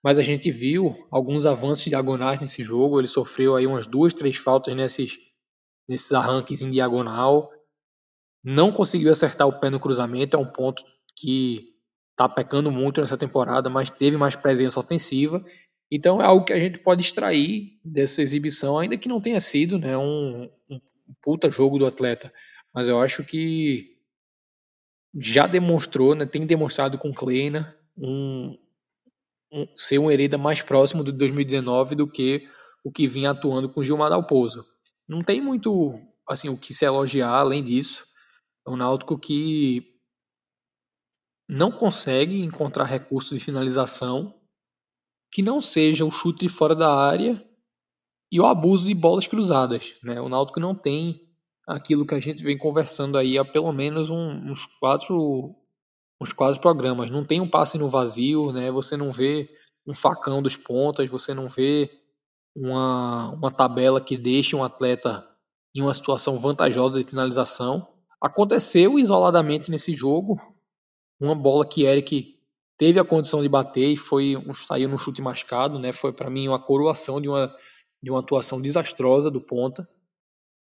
mas 0.03 0.19
a 0.19 0.23
gente 0.23 0.51
viu 0.51 0.95
alguns 1.11 1.47
avanços 1.47 1.85
diagonais 1.85 2.41
nesse 2.41 2.63
jogo. 2.63 3.01
Ele 3.01 3.07
sofreu 3.07 3.57
aí 3.57 3.67
umas 3.67 3.87
duas, 3.87 4.15
três 4.15 4.37
faltas 4.37 4.75
nesses, 4.75 5.19
nesses 5.89 6.13
arranques 6.13 6.63
em 6.63 6.71
diagonal. 6.71 7.51
Não 8.45 8.71
conseguiu 8.71 9.11
acertar 9.11 9.49
o 9.49 9.59
pé 9.59 9.71
no 9.71 9.81
cruzamento, 9.81 10.37
é 10.37 10.41
um 10.41 10.47
ponto 10.47 10.85
que 11.17 11.75
está 12.13 12.29
pecando 12.29 12.71
muito 12.71 13.01
nessa 13.01 13.17
temporada, 13.17 13.69
mas 13.69 13.91
teve 13.91 14.17
mais 14.17 14.37
presença 14.37 14.79
ofensiva. 14.81 15.45
Então 15.91 16.21
é 16.21 16.25
algo 16.25 16.45
que 16.45 16.53
a 16.53 16.59
gente 16.59 16.79
pode 16.79 17.03
extrair 17.03 17.79
dessa 17.85 18.23
exibição, 18.23 18.79
ainda 18.79 18.97
que 18.97 19.09
não 19.09 19.21
tenha 19.21 19.41
sido 19.41 19.79
né, 19.79 19.97
um, 19.97 20.51
um 20.69 20.81
puta 21.23 21.51
jogo 21.51 21.79
do 21.79 21.87
atleta. 21.87 22.33
Mas 22.75 22.89
eu 22.89 23.01
acho 23.01 23.25
que 23.25 23.97
já 25.19 25.47
demonstrou, 25.47 26.15
né, 26.15 26.27
tem 26.27 26.45
demonstrado 26.47 26.99
com 26.99 27.13
Kleina 27.13 27.77
um, 27.97 28.51
um, 28.51 28.59
ser 29.77 29.99
um 29.99 30.11
Hereda 30.11 30.37
mais 30.37 30.63
próximo 30.63 31.05
do 31.05 31.13
2019 31.13 31.95
do 31.95 32.07
que 32.07 32.49
o 32.85 32.91
que 32.91 33.07
vinha 33.07 33.31
atuando 33.31 33.69
com 33.69 33.83
Gilmar 33.83 34.11
Dalpozo. 34.11 34.65
Não 35.09 35.21
tem 35.21 35.41
muito 35.41 36.01
assim 36.29 36.49
o 36.49 36.57
que 36.57 36.75
se 36.75 36.85
elogiar 36.85 37.31
além 37.31 37.63
disso. 37.63 38.07
É 38.67 38.71
um 38.71 38.77
Náutico 38.77 39.19
que 39.19 39.85
não 41.49 41.71
consegue 41.71 42.43
encontrar 42.43 42.85
recursos 42.85 43.39
de 43.39 43.45
finalização 43.45 44.35
que 45.33 45.43
não 45.43 45.61
seja 45.61 46.05
o 46.05 46.11
chute 46.11 46.47
de 46.47 46.49
fora 46.49 46.75
da 46.75 46.93
área 46.93 47.45
e 48.31 48.41
o 48.41 48.47
abuso 48.47 48.87
de 48.87 48.95
bolas 48.95 49.27
cruzadas. 49.27 49.95
Né? 50.03 50.21
O 50.21 50.29
Náutico 50.29 50.61
não 50.61 50.75
tem 50.75 51.21
aquilo 51.67 52.07
que 52.07 52.15
a 52.15 52.21
gente 52.21 52.43
vem 52.43 52.57
conversando 52.57 53.19
aí 53.19 53.39
há 53.39 53.45
pelo 53.45 53.73
menos 53.73 54.11
um, 54.11 54.31
uns 54.51 54.67
quatro 54.79 55.55
uns 56.21 56.33
quatro 56.33 56.61
programas. 56.61 57.11
Não 57.11 57.25
tem 57.25 57.41
um 57.41 57.49
passe 57.49 57.79
no 57.79 57.89
vazio, 57.89 58.53
né? 58.53 58.71
Você 58.71 58.97
não 58.97 59.11
vê 59.11 59.49
um 59.87 59.95
facão 59.95 60.43
dos 60.43 60.57
pontas, 60.57 61.09
você 61.09 61.33
não 61.33 61.49
vê 61.49 61.91
uma, 62.55 63.31
uma 63.31 63.51
tabela 63.51 64.01
que 64.01 64.17
deixe 64.17 64.57
um 64.57 64.65
atleta 64.65 65.27
em 65.75 65.83
uma 65.83 65.95
situação 65.95 66.39
vantajosa 66.39 67.03
de 67.03 67.09
finalização. 67.09 67.87
Aconteceu 68.21 68.99
isoladamente 68.99 69.71
nesse 69.71 69.93
jogo, 69.93 70.37
uma 71.21 71.35
bola 71.35 71.67
que 71.67 71.85
Eric 71.85 72.35
teve 72.79 72.99
a 72.99 73.05
condição 73.05 73.43
de 73.43 73.49
bater 73.49 73.93
e 73.93 73.97
foi 73.97 74.35
saiu 74.55 74.89
no 74.89 74.99
chute 74.99 75.23
mascado, 75.23 75.79
né? 75.79 75.93
Foi 75.93 76.13
para 76.13 76.31
mim 76.31 76.49
uma 76.49 76.59
coroação 76.59 77.21
de 77.21 77.29
uma 77.29 77.55
de 78.03 78.11
uma 78.11 78.21
atuação 78.21 78.61
desastrosa 78.61 79.31
do 79.31 79.41
ponta. 79.41 79.89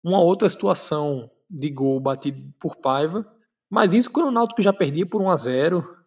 Uma 0.04 0.22
outra 0.22 0.48
situação 0.48 1.30
de 1.50 1.70
gol 1.70 2.00
batido 2.00 2.52
por 2.60 2.76
Paiva, 2.78 3.26
mas 3.74 3.92
isso 3.92 4.12
quando 4.12 4.28
o 4.28 4.32
Náutico 4.32 4.62
já 4.62 4.72
perdia 4.72 5.04
por 5.04 5.20
1 5.20 5.32
a 5.32 5.36
0, 5.36 5.98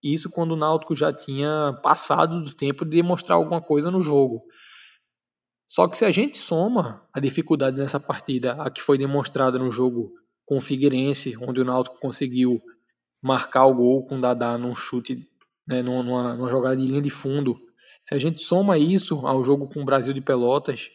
isso 0.00 0.30
quando 0.30 0.52
o 0.52 0.56
Náutico 0.56 0.94
já 0.94 1.12
tinha 1.12 1.76
passado 1.82 2.40
do 2.40 2.54
tempo 2.54 2.84
de 2.84 2.92
demonstrar 2.92 3.36
alguma 3.36 3.60
coisa 3.60 3.90
no 3.90 4.00
jogo. 4.00 4.44
Só 5.66 5.88
que 5.88 5.98
se 5.98 6.04
a 6.04 6.12
gente 6.12 6.38
soma 6.38 7.04
a 7.12 7.18
dificuldade 7.18 7.76
nessa 7.76 7.98
partida, 7.98 8.52
a 8.52 8.70
que 8.70 8.80
foi 8.80 8.96
demonstrada 8.96 9.58
no 9.58 9.68
jogo 9.68 10.12
com 10.46 10.58
o 10.58 10.60
Figueirense, 10.60 11.36
onde 11.42 11.60
o 11.60 11.64
Náutico 11.64 11.98
conseguiu 11.98 12.62
marcar 13.20 13.66
o 13.66 13.74
gol 13.74 14.06
com 14.06 14.18
o 14.18 14.20
Dadá 14.20 14.56
num 14.56 14.76
chute 14.76 15.28
né, 15.66 15.82
numa, 15.82 16.34
numa 16.34 16.48
jogada 16.48 16.76
de 16.76 16.86
linha 16.86 17.02
de 17.02 17.10
fundo. 17.10 17.58
Se 18.04 18.14
a 18.14 18.18
gente 18.20 18.40
soma 18.40 18.78
isso 18.78 19.26
ao 19.26 19.44
jogo 19.44 19.68
com 19.68 19.82
o 19.82 19.84
Brasil 19.84 20.14
de 20.14 20.20
Pelotas, 20.20 20.88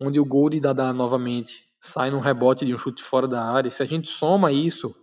onde 0.00 0.20
o 0.20 0.24
gol 0.24 0.48
de 0.50 0.60
Dadá 0.60 0.92
novamente 0.92 1.64
sai 1.80 2.12
num 2.12 2.20
rebote 2.20 2.64
de 2.64 2.72
um 2.72 2.78
chute 2.78 3.02
fora 3.02 3.26
da 3.26 3.42
área, 3.42 3.72
se 3.72 3.82
a 3.82 3.86
gente 3.86 4.06
soma 4.06 4.52
isso 4.52 4.94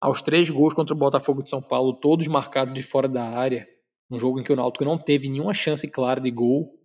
aos 0.00 0.22
três 0.22 0.48
gols 0.48 0.72
contra 0.72 0.94
o 0.94 0.98
Botafogo 0.98 1.42
de 1.42 1.50
São 1.50 1.60
Paulo, 1.60 1.92
todos 1.92 2.26
marcados 2.26 2.72
de 2.72 2.82
fora 2.82 3.08
da 3.08 3.28
área, 3.28 3.68
um 4.10 4.18
jogo 4.18 4.40
em 4.40 4.42
que 4.42 4.52
o 4.52 4.56
Náutico 4.56 4.84
não 4.84 4.98
teve 4.98 5.28
nenhuma 5.28 5.52
chance 5.52 5.86
clara 5.86 6.20
de 6.20 6.30
gol, 6.30 6.80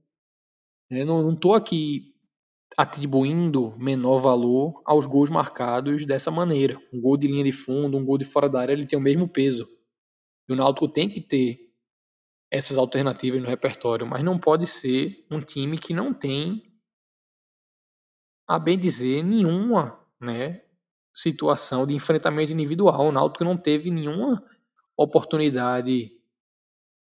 eu 0.89 1.05
não 1.05 1.33
estou 1.33 1.55
aqui 1.55 2.13
atribuindo 2.77 3.75
menor 3.77 4.17
valor 4.17 4.81
aos 4.85 5.05
gols 5.05 5.29
marcados 5.29 6.05
dessa 6.05 6.29
maneira. 6.29 6.79
Um 6.93 6.99
gol 6.99 7.17
de 7.17 7.27
linha 7.27 7.43
de 7.43 7.51
fundo, 7.51 7.97
um 7.97 8.05
gol 8.05 8.17
de 8.17 8.25
fora 8.25 8.49
da 8.49 8.59
área, 8.59 8.73
ele 8.73 8.85
tem 8.85 8.99
o 8.99 9.01
mesmo 9.01 9.27
peso. 9.27 9.67
E 10.47 10.53
o 10.53 10.55
Náutico 10.55 10.87
tem 10.87 11.09
que 11.09 11.21
ter 11.21 11.73
essas 12.51 12.77
alternativas 12.77 13.41
no 13.41 13.47
repertório, 13.47 14.05
mas 14.05 14.23
não 14.23 14.39
pode 14.39 14.67
ser 14.67 15.25
um 15.31 15.39
time 15.39 15.77
que 15.77 15.93
não 15.93 16.13
tem, 16.13 16.61
a 18.47 18.59
bem 18.59 18.77
dizer, 18.77 19.23
nenhuma 19.23 19.99
né, 20.21 20.64
situação 21.15 21.87
de 21.87 21.95
enfrentamento 21.95 22.51
individual. 22.51 23.07
O 23.07 23.11
Náutico 23.11 23.45
não 23.45 23.55
teve 23.55 23.89
nenhuma 23.89 24.43
oportunidade 24.97 26.11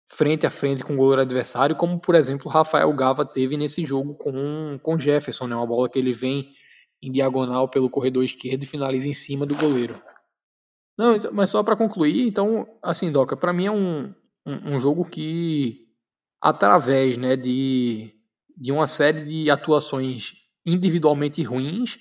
frente 0.05 0.45
a 0.45 0.51
frente 0.51 0.85
com 0.85 0.95
o 0.95 0.97
goleiro 0.97 1.23
adversário, 1.23 1.77
como 1.77 1.99
por 2.01 2.17
exemplo 2.17 2.49
o 2.49 2.51
Rafael 2.51 2.93
Gava 2.93 3.25
teve 3.25 3.57
nesse 3.57 3.85
jogo 3.85 4.15
com 4.15 4.79
com 4.83 4.99
Jefferson, 4.99 5.47
né, 5.47 5.55
uma 5.55 5.67
bola 5.67 5.89
que 5.89 5.99
ele 5.99 6.13
vem 6.13 6.53
em 7.01 7.11
diagonal 7.11 7.69
pelo 7.69 7.89
corredor 7.89 8.25
esquerdo 8.25 8.65
e 8.65 8.67
finaliza 8.67 9.09
em 9.09 9.13
cima 9.13 9.47
do 9.47 9.55
goleiro. 9.55 9.95
Não, 10.99 11.17
então, 11.17 11.33
mas 11.33 11.51
só 11.51 11.63
para 11.63 11.77
concluir, 11.77 12.27
então, 12.27 12.67
assim, 12.83 13.11
Doca, 13.11 13.37
para 13.37 13.53
mim 13.53 13.67
é 13.67 13.71
um, 13.71 14.15
um, 14.47 14.75
um, 14.75 14.79
jogo 14.79 15.05
que, 15.05 15.89
através 16.41 17.17
né, 17.17 17.35
de, 17.35 18.15
de 18.57 18.71
uma 18.71 18.87
série 18.87 19.23
de 19.23 19.51
atuações 19.51 20.35
individualmente 20.65 21.43
ruins, 21.43 21.99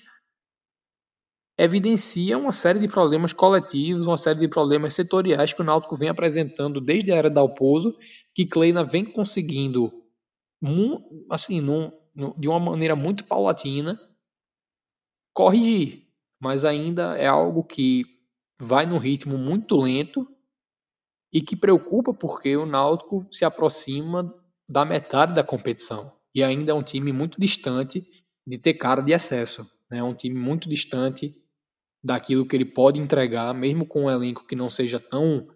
evidencia 1.64 2.36
uma 2.36 2.52
série 2.52 2.78
de 2.78 2.88
problemas 2.88 3.32
coletivos, 3.32 4.06
uma 4.06 4.18
série 4.18 4.40
de 4.40 4.48
problemas 4.48 4.94
setoriais 4.94 5.52
que 5.52 5.60
o 5.60 5.64
Náutico 5.64 5.96
vem 5.96 6.08
apresentando 6.08 6.80
desde 6.80 7.12
a 7.12 7.16
era 7.16 7.30
da 7.30 7.40
Alpozo, 7.40 7.96
que 8.34 8.46
Kleina 8.46 8.82
vem 8.82 9.04
conseguindo, 9.04 9.92
assim, 11.30 11.60
num, 11.60 11.92
de 12.36 12.48
uma 12.48 12.58
maneira 12.58 12.96
muito 12.96 13.24
paulatina, 13.24 14.00
corrigir, 15.34 16.08
mas 16.40 16.64
ainda 16.64 17.16
é 17.16 17.26
algo 17.26 17.62
que 17.64 18.04
vai 18.60 18.86
num 18.86 18.98
ritmo 18.98 19.38
muito 19.38 19.76
lento 19.76 20.26
e 21.32 21.40
que 21.40 21.56
preocupa 21.56 22.12
porque 22.12 22.56
o 22.56 22.66
Náutico 22.66 23.26
se 23.30 23.44
aproxima 23.44 24.34
da 24.68 24.84
metade 24.84 25.34
da 25.34 25.42
competição 25.42 26.12
e 26.34 26.42
ainda 26.42 26.72
é 26.72 26.74
um 26.74 26.82
time 26.82 27.12
muito 27.12 27.40
distante 27.40 28.06
de 28.46 28.58
ter 28.58 28.74
cara 28.74 29.00
de 29.00 29.12
excesso, 29.12 29.68
né? 29.90 29.98
É 29.98 30.02
um 30.02 30.14
time 30.14 30.38
muito 30.38 30.68
distante 30.68 31.36
daquilo 32.02 32.46
que 32.46 32.56
ele 32.56 32.64
pode 32.64 33.00
entregar, 33.00 33.54
mesmo 33.54 33.86
com 33.86 34.04
um 34.04 34.10
elenco 34.10 34.46
que 34.46 34.56
não 34.56 34.68
seja 34.68 34.98
tão 34.98 35.46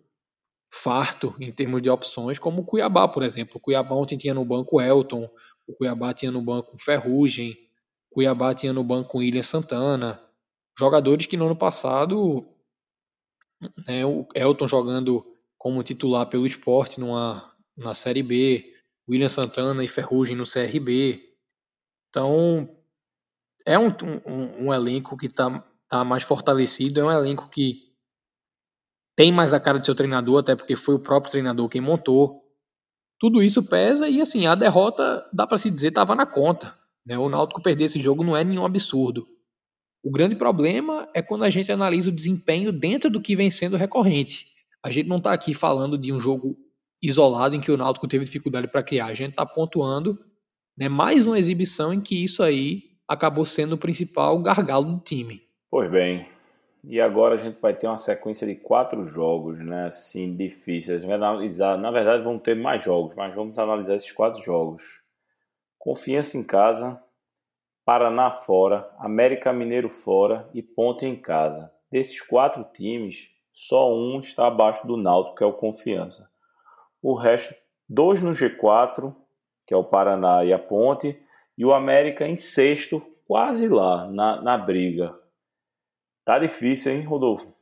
farto 0.72 1.34
em 1.40 1.52
termos 1.52 1.82
de 1.82 1.90
opções, 1.90 2.38
como 2.38 2.62
o 2.62 2.64
Cuiabá, 2.64 3.08
por 3.08 3.22
exemplo. 3.22 3.56
O 3.56 3.60
Cuiabá 3.60 3.94
ontem 3.94 4.16
tinha 4.16 4.34
no 4.34 4.44
banco 4.44 4.80
Elton, 4.80 5.28
o 5.66 5.74
Cuiabá 5.74 6.12
tinha 6.12 6.30
no 6.30 6.42
banco 6.42 6.76
Ferrugem, 6.78 7.56
Cuiabá 8.10 8.54
tinha 8.54 8.72
no 8.72 8.84
banco 8.84 9.18
William 9.18 9.42
Santana, 9.42 10.22
jogadores 10.78 11.26
que 11.26 11.36
no 11.36 11.46
ano 11.46 11.56
passado, 11.56 12.46
né, 13.86 14.04
o 14.04 14.26
Elton 14.34 14.66
jogando 14.66 15.26
como 15.58 15.82
titular 15.82 16.26
pelo 16.26 16.46
esporte 16.46 17.00
numa, 17.00 17.52
na 17.76 17.94
Série 17.94 18.22
B, 18.22 18.72
William 19.08 19.28
Santana 19.28 19.82
e 19.82 19.88
Ferrugem 19.88 20.36
no 20.36 20.44
CRB. 20.44 21.34
Então, 22.08 22.68
é 23.64 23.78
um, 23.78 23.88
um, 24.26 24.66
um 24.66 24.74
elenco 24.74 25.16
que 25.16 25.26
está 25.26 25.64
tá 25.88 26.04
mais 26.04 26.22
fortalecido, 26.22 27.00
é 27.00 27.04
um 27.04 27.10
elenco 27.10 27.48
que 27.48 27.86
tem 29.16 29.32
mais 29.32 29.54
a 29.54 29.60
cara 29.60 29.78
do 29.78 29.86
seu 29.86 29.94
treinador, 29.94 30.40
até 30.40 30.54
porque 30.54 30.76
foi 30.76 30.94
o 30.94 31.00
próprio 31.00 31.32
treinador 31.32 31.68
quem 31.68 31.80
montou. 31.80 32.42
Tudo 33.18 33.42
isso 33.42 33.62
pesa 33.62 34.08
e 34.08 34.20
assim, 34.20 34.46
a 34.46 34.54
derrota, 34.54 35.26
dá 35.32 35.46
para 35.46 35.56
se 35.56 35.70
dizer, 35.70 35.88
estava 35.88 36.14
na 36.14 36.26
conta. 36.26 36.76
Né? 37.06 37.16
O 37.16 37.28
Náutico 37.28 37.62
perder 37.62 37.84
esse 37.84 37.98
jogo 37.98 38.22
não 38.22 38.36
é 38.36 38.44
nenhum 38.44 38.64
absurdo. 38.64 39.26
O 40.02 40.10
grande 40.10 40.36
problema 40.36 41.08
é 41.14 41.22
quando 41.22 41.44
a 41.44 41.50
gente 41.50 41.72
analisa 41.72 42.10
o 42.10 42.12
desempenho 42.12 42.70
dentro 42.72 43.08
do 43.08 43.20
que 43.20 43.34
vem 43.34 43.50
sendo 43.50 43.76
recorrente. 43.76 44.46
A 44.84 44.90
gente 44.90 45.08
não 45.08 45.16
está 45.16 45.32
aqui 45.32 45.54
falando 45.54 45.96
de 45.96 46.12
um 46.12 46.20
jogo 46.20 46.56
isolado 47.02 47.56
em 47.56 47.60
que 47.60 47.72
o 47.72 47.76
Náutico 47.76 48.06
teve 48.06 48.24
dificuldade 48.24 48.68
para 48.68 48.82
criar. 48.82 49.06
A 49.06 49.14
gente 49.14 49.30
está 49.30 49.46
pontuando 49.46 50.18
né, 50.76 50.88
mais 50.88 51.26
uma 51.26 51.38
exibição 51.38 51.92
em 51.92 52.00
que 52.00 52.22
isso 52.22 52.42
aí 52.42 52.82
acabou 53.08 53.46
sendo 53.46 53.74
o 53.74 53.78
principal 53.78 54.38
gargalo 54.42 54.84
do 54.84 55.00
time. 55.00 55.45
Pois 55.78 55.90
bem, 55.90 56.26
e 56.82 56.98
agora 57.02 57.34
a 57.34 57.36
gente 57.36 57.60
vai 57.60 57.74
ter 57.74 57.86
uma 57.86 57.98
sequência 57.98 58.46
de 58.46 58.54
quatro 58.54 59.04
jogos, 59.04 59.58
né? 59.58 59.88
Assim, 59.88 60.34
difíceis. 60.34 61.04
vai 61.04 61.16
analisar, 61.16 61.76
na 61.76 61.90
verdade, 61.90 62.24
vão 62.24 62.38
ter 62.38 62.56
mais 62.56 62.82
jogos, 62.82 63.14
mas 63.14 63.34
vamos 63.34 63.58
analisar 63.58 63.94
esses 63.94 64.10
quatro 64.10 64.42
jogos. 64.42 64.82
Confiança 65.78 66.38
em 66.38 66.42
casa, 66.42 66.98
Paraná 67.84 68.30
fora, 68.30 68.90
América 68.98 69.52
Mineiro 69.52 69.90
fora 69.90 70.48
e 70.54 70.62
Ponte 70.62 71.04
em 71.04 71.14
casa. 71.14 71.70
Desses 71.92 72.22
quatro 72.22 72.64
times, 72.72 73.28
só 73.52 73.94
um 73.94 74.18
está 74.18 74.46
abaixo 74.46 74.86
do 74.86 74.96
Náutico, 74.96 75.36
que 75.36 75.44
é 75.44 75.46
o 75.46 75.52
Confiança. 75.52 76.26
O 77.02 77.12
resto, 77.12 77.54
dois 77.86 78.22
no 78.22 78.30
G4, 78.30 79.14
que 79.66 79.74
é 79.74 79.76
o 79.76 79.84
Paraná 79.84 80.42
e 80.42 80.54
a 80.54 80.58
Ponte, 80.58 81.22
e 81.58 81.66
o 81.66 81.74
América 81.74 82.26
em 82.26 82.34
sexto, 82.34 83.02
quase 83.26 83.68
lá, 83.68 84.06
na, 84.10 84.40
na 84.40 84.56
briga. 84.56 85.14
Tá 86.26 86.40
difícil, 86.40 86.92
hein, 86.92 87.04
Rodolfo? 87.04 87.54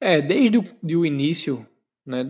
É, 0.00 0.22
desde 0.22 0.58
o, 0.58 0.76
de 0.80 0.94
início, 0.94 1.66
né, 2.06 2.22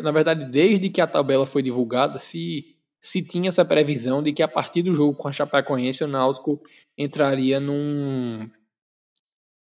na 0.00 0.12
verdade, 0.12 0.46
desde 0.46 0.88
que 0.88 1.00
a 1.00 1.06
tabela 1.08 1.44
foi 1.44 1.60
divulgada, 1.60 2.18
se 2.18 2.74
se 3.00 3.20
tinha 3.20 3.50
essa 3.50 3.66
previsão 3.66 4.22
de 4.22 4.32
que 4.32 4.42
a 4.42 4.48
partir 4.48 4.82
do 4.82 4.94
jogo 4.94 5.14
com 5.14 5.28
a 5.28 5.32
Chapecoense 5.32 6.02
o 6.02 6.08
Náutico 6.08 6.62
entraria 6.96 7.60
num, 7.60 8.48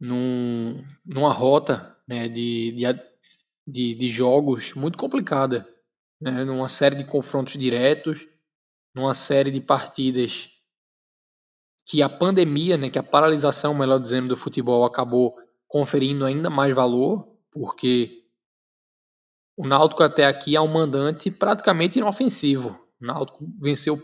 num 0.00 0.84
numa 1.06 1.32
rota 1.32 1.96
né, 2.08 2.28
de, 2.28 2.74
de, 3.64 3.94
de, 3.94 4.08
jogos 4.08 4.74
muito 4.74 4.98
complicada, 4.98 5.64
né, 6.20 6.44
numa 6.44 6.68
série 6.68 6.96
de 6.96 7.04
confrontos 7.04 7.56
diretos, 7.56 8.26
numa 8.92 9.14
série 9.14 9.52
de 9.52 9.60
partidas 9.60 10.50
que 11.90 12.02
a 12.02 12.08
pandemia, 12.08 12.76
né, 12.76 12.88
que 12.88 13.00
a 13.00 13.02
paralisação, 13.02 13.74
melhor 13.74 13.98
dizendo, 13.98 14.28
do 14.28 14.36
futebol 14.36 14.84
acabou 14.84 15.34
conferindo 15.66 16.24
ainda 16.24 16.48
mais 16.48 16.72
valor, 16.72 17.26
porque 17.50 18.22
o 19.56 19.66
Náutico 19.66 20.04
até 20.04 20.24
aqui 20.24 20.54
é 20.54 20.60
um 20.60 20.72
mandante 20.72 21.32
praticamente 21.32 21.98
inofensivo. 21.98 22.78
O 23.02 23.06
Náutico 23.06 23.44
venceu 23.60 24.00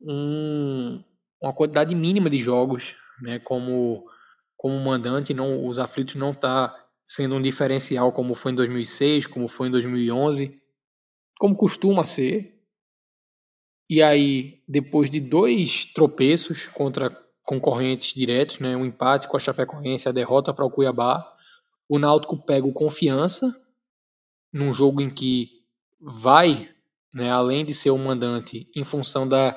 um, 0.00 1.04
uma 1.38 1.52
quantidade 1.52 1.94
mínima 1.94 2.30
de 2.30 2.38
jogos, 2.38 2.96
né, 3.20 3.38
como 3.38 4.06
como 4.56 4.80
mandante, 4.80 5.34
não 5.34 5.66
os 5.66 5.78
aflitos 5.78 6.14
não 6.14 6.30
está 6.30 6.74
sendo 7.04 7.34
um 7.34 7.42
diferencial 7.42 8.10
como 8.10 8.34
foi 8.34 8.52
em 8.52 8.54
2006, 8.54 9.26
como 9.26 9.46
foi 9.48 9.68
em 9.68 9.70
2011, 9.70 10.58
como 11.38 11.54
costuma 11.54 12.06
ser. 12.06 12.53
E 13.88 14.02
aí, 14.02 14.62
depois 14.66 15.10
de 15.10 15.20
dois 15.20 15.84
tropeços 15.84 16.66
contra 16.68 17.10
concorrentes 17.42 18.14
diretos, 18.14 18.58
né, 18.58 18.76
um 18.76 18.86
empate 18.86 19.28
com 19.28 19.36
a 19.36 19.40
Chapecoense, 19.40 20.08
a 20.08 20.12
derrota 20.12 20.54
para 20.54 20.64
o 20.64 20.70
Cuiabá, 20.70 21.30
o 21.88 21.98
Náutico 21.98 22.36
pega 22.36 22.66
o 22.66 22.72
Confiança 22.72 23.54
num 24.52 24.72
jogo 24.72 25.02
em 25.02 25.10
que 25.10 25.62
vai 26.00 26.74
né, 27.14 27.30
além 27.30 27.64
de 27.64 27.72
ser 27.72 27.90
o 27.90 27.98
mandante 27.98 28.68
em 28.74 28.82
função 28.82 29.26
da, 29.26 29.56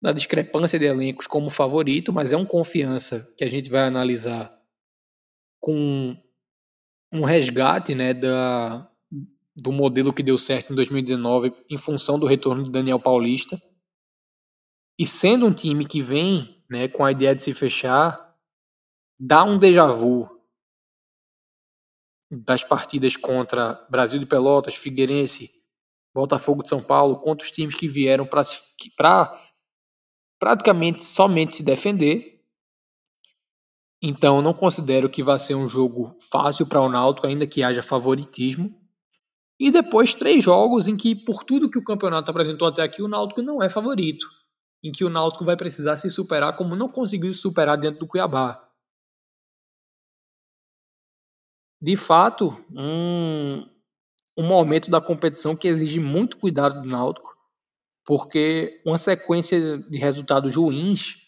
da 0.00 0.12
discrepância 0.12 0.78
de 0.78 0.84
elencos 0.84 1.26
como 1.26 1.50
favorito, 1.50 2.12
mas 2.12 2.32
é 2.32 2.36
um 2.36 2.46
confiança 2.46 3.28
que 3.36 3.42
a 3.42 3.50
gente 3.50 3.68
vai 3.68 3.82
analisar 3.82 4.56
com 5.58 6.16
um 7.12 7.24
resgate 7.24 7.94
né, 7.94 8.14
da, 8.14 8.88
do 9.56 9.70
modelo 9.70 10.12
que 10.12 10.22
deu 10.22 10.36
certo 10.38 10.72
em 10.72 10.76
2019 10.76 11.54
em 11.70 11.76
função 11.76 12.18
do 12.18 12.26
retorno 12.26 12.62
de 12.62 12.70
Daniel 12.70 12.98
Paulista. 12.98 13.62
E 14.98 15.06
sendo 15.06 15.46
um 15.46 15.52
time 15.52 15.84
que 15.84 16.00
vem 16.00 16.62
né, 16.68 16.88
com 16.88 17.04
a 17.04 17.12
ideia 17.12 17.34
de 17.34 17.42
se 17.42 17.52
fechar, 17.52 18.36
dá 19.18 19.44
um 19.44 19.58
déjà 19.58 19.86
vu 19.86 20.28
das 22.30 22.64
partidas 22.64 23.16
contra 23.16 23.74
Brasil 23.88 24.18
de 24.18 24.26
Pelotas, 24.26 24.74
Figueirense 24.74 25.52
Botafogo 26.14 26.62
de 26.62 26.68
São 26.68 26.80
Paulo, 26.80 27.18
contra 27.18 27.44
os 27.44 27.50
times 27.50 27.74
que 27.74 27.88
vieram 27.88 28.24
para 28.24 29.40
praticamente 30.38 31.04
somente 31.04 31.56
se 31.56 31.62
defender. 31.62 32.40
Então, 34.00 34.40
não 34.40 34.54
considero 34.54 35.10
que 35.10 35.24
vai 35.24 35.38
ser 35.38 35.56
um 35.56 35.66
jogo 35.66 36.16
fácil 36.30 36.66
para 36.66 36.80
o 36.80 36.88
Náutico, 36.88 37.26
ainda 37.26 37.46
que 37.46 37.64
haja 37.64 37.82
favoritismo. 37.82 38.83
E 39.64 39.70
depois 39.70 40.12
três 40.12 40.44
jogos 40.44 40.88
em 40.88 40.94
que, 40.94 41.16
por 41.16 41.42
tudo 41.42 41.70
que 41.70 41.78
o 41.78 41.82
campeonato 41.82 42.30
apresentou 42.30 42.68
até 42.68 42.82
aqui, 42.82 43.00
o 43.00 43.08
Náutico 43.08 43.40
não 43.40 43.62
é 43.62 43.70
favorito. 43.70 44.26
Em 44.82 44.92
que 44.92 45.02
o 45.02 45.08
Náutico 45.08 45.42
vai 45.42 45.56
precisar 45.56 45.96
se 45.96 46.10
superar 46.10 46.54
como 46.54 46.76
não 46.76 46.86
conseguiu 46.86 47.32
se 47.32 47.38
superar 47.38 47.78
dentro 47.78 48.00
do 48.00 48.06
Cuiabá. 48.06 48.62
De 51.80 51.96
fato, 51.96 52.62
um, 52.70 53.66
um 54.36 54.46
momento 54.46 54.90
da 54.90 55.00
competição 55.00 55.56
que 55.56 55.66
exige 55.66 55.98
muito 55.98 56.36
cuidado 56.36 56.82
do 56.82 56.86
Náutico, 56.86 57.34
porque 58.04 58.82
uma 58.84 58.98
sequência 58.98 59.78
de 59.78 59.96
resultados 59.96 60.56
ruins 60.56 61.22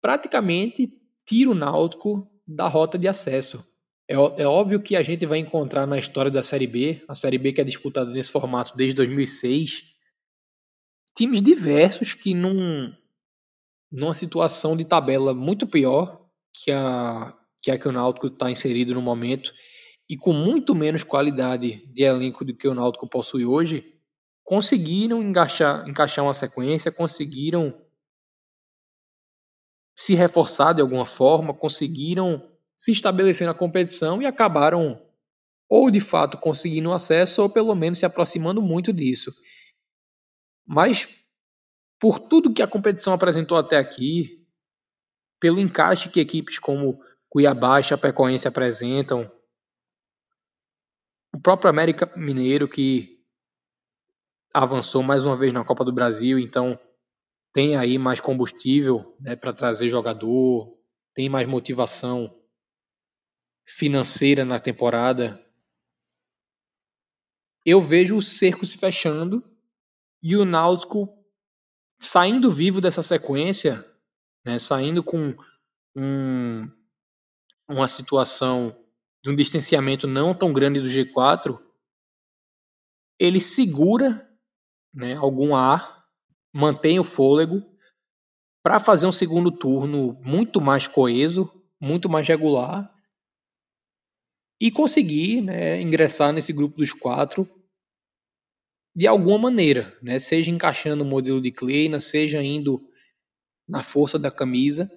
praticamente 0.00 0.92
tira 1.24 1.52
o 1.52 1.54
Náutico 1.54 2.28
da 2.44 2.66
rota 2.66 2.98
de 2.98 3.06
acesso. 3.06 3.64
É, 4.12 4.42
é, 4.42 4.46
óbvio 4.46 4.82
que 4.82 4.94
a 4.94 5.02
gente 5.02 5.24
vai 5.24 5.38
encontrar 5.38 5.86
na 5.86 5.96
história 5.96 6.30
da 6.30 6.42
Série 6.42 6.66
B, 6.66 7.02
a 7.08 7.14
Série 7.14 7.38
B 7.38 7.50
que 7.50 7.62
é 7.62 7.64
disputada 7.64 8.10
nesse 8.10 8.30
formato 8.30 8.76
desde 8.76 8.94
2006, 8.96 9.84
times 11.16 11.40
diversos 11.40 12.12
que 12.12 12.34
num, 12.34 12.92
numa 13.90 14.12
situação 14.12 14.76
de 14.76 14.84
tabela 14.84 15.32
muito 15.32 15.66
pior 15.66 16.28
que 16.52 16.70
a 16.70 17.32
que, 17.62 17.70
a 17.70 17.78
que 17.78 17.88
o 17.88 17.92
Náutico 17.92 18.26
está 18.26 18.50
inserido 18.50 18.92
no 18.92 19.00
momento 19.00 19.54
e 20.10 20.14
com 20.14 20.34
muito 20.34 20.74
menos 20.74 21.02
qualidade 21.02 21.86
de 21.86 22.02
elenco 22.02 22.44
do 22.44 22.54
que 22.54 22.68
o 22.68 22.74
Náutico 22.74 23.08
possui 23.08 23.46
hoje, 23.46 23.98
conseguiram 24.44 25.22
encaixar, 25.22 25.88
encaixar 25.88 26.22
uma 26.22 26.34
sequência, 26.34 26.92
conseguiram 26.92 27.80
se 29.96 30.14
reforçar 30.14 30.74
de 30.74 30.82
alguma 30.82 31.06
forma, 31.06 31.54
conseguiram 31.54 32.51
se 32.82 32.90
estabelecer 32.90 33.46
na 33.46 33.54
competição 33.54 34.20
e 34.20 34.26
acabaram 34.26 35.00
ou 35.68 35.88
de 35.88 36.00
fato 36.00 36.36
conseguindo 36.36 36.92
acesso 36.92 37.40
ou 37.40 37.48
pelo 37.48 37.76
menos 37.76 38.00
se 38.00 38.04
aproximando 38.04 38.60
muito 38.60 38.92
disso. 38.92 39.32
Mas 40.66 41.08
por 42.00 42.18
tudo 42.18 42.52
que 42.52 42.60
a 42.60 42.66
competição 42.66 43.12
apresentou 43.12 43.56
até 43.56 43.76
aqui, 43.76 44.44
pelo 45.38 45.60
encaixe 45.60 46.10
que 46.10 46.18
equipes 46.18 46.58
como 46.58 47.00
Cuiabá 47.28 47.78
e 47.78 47.84
Chapecoense 47.84 48.48
apresentam, 48.48 49.30
o 51.32 51.40
próprio 51.40 51.70
América 51.70 52.12
Mineiro 52.16 52.68
que 52.68 53.24
avançou 54.52 55.04
mais 55.04 55.24
uma 55.24 55.36
vez 55.36 55.52
na 55.52 55.64
Copa 55.64 55.84
do 55.84 55.92
Brasil, 55.92 56.36
então 56.36 56.76
tem 57.52 57.76
aí 57.76 57.96
mais 57.96 58.20
combustível 58.20 59.16
né, 59.20 59.36
para 59.36 59.52
trazer 59.52 59.88
jogador, 59.88 60.76
tem 61.14 61.28
mais 61.28 61.46
motivação 61.46 62.41
financeira 63.66 64.44
na 64.44 64.58
temporada. 64.58 65.44
Eu 67.64 67.80
vejo 67.80 68.16
o 68.16 68.22
cerco 68.22 68.66
se 68.66 68.76
fechando 68.76 69.42
e 70.22 70.36
o 70.36 70.44
Náutico 70.44 71.08
saindo 72.00 72.50
vivo 72.50 72.80
dessa 72.80 73.02
sequência, 73.02 73.88
né, 74.44 74.58
saindo 74.58 75.04
com 75.04 75.36
um, 75.96 76.68
uma 77.68 77.86
situação 77.86 78.76
de 79.24 79.30
um 79.30 79.36
distanciamento 79.36 80.08
não 80.08 80.34
tão 80.34 80.52
grande 80.52 80.80
do 80.80 80.88
G4, 80.88 81.60
ele 83.20 83.40
segura 83.40 84.28
né, 84.92 85.14
algum 85.14 85.54
ar, 85.54 86.04
mantém 86.52 86.98
o 86.98 87.04
fôlego 87.04 87.62
para 88.64 88.80
fazer 88.80 89.06
um 89.06 89.12
segundo 89.12 89.52
turno 89.52 90.14
muito 90.20 90.60
mais 90.60 90.88
coeso, 90.88 91.50
muito 91.80 92.08
mais 92.08 92.26
regular 92.26 92.91
e 94.62 94.70
conseguir 94.70 95.42
né, 95.42 95.80
ingressar 95.80 96.32
nesse 96.32 96.52
grupo 96.52 96.76
dos 96.76 96.92
quatro 96.92 97.50
de 98.94 99.08
alguma 99.08 99.36
maneira, 99.36 99.98
né? 100.00 100.20
seja 100.20 100.52
encaixando 100.52 101.02
o 101.02 101.06
modelo 101.06 101.40
de 101.40 101.50
Kleina, 101.50 101.98
seja 101.98 102.40
indo 102.40 102.80
na 103.68 103.82
força 103.82 104.20
da 104.20 104.30
camisa. 104.30 104.88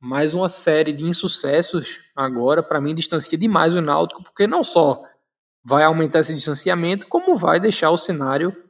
Mais 0.00 0.34
uma 0.34 0.48
série 0.48 0.92
de 0.92 1.04
insucessos 1.04 2.00
agora, 2.16 2.60
para 2.60 2.80
mim, 2.80 2.92
distancia 2.92 3.38
demais 3.38 3.72
o 3.72 3.80
Náutico, 3.80 4.24
porque 4.24 4.48
não 4.48 4.64
só 4.64 5.00
vai 5.62 5.84
aumentar 5.84 6.18
esse 6.18 6.34
distanciamento, 6.34 7.06
como 7.06 7.36
vai 7.36 7.60
deixar 7.60 7.92
o 7.92 7.98
cenário 7.98 8.68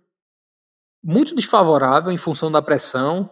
muito 1.03 1.35
desfavorável 1.35 2.13
em 2.13 2.19
função 2.19 2.53
da 2.53 2.61
pressão, 2.61 3.31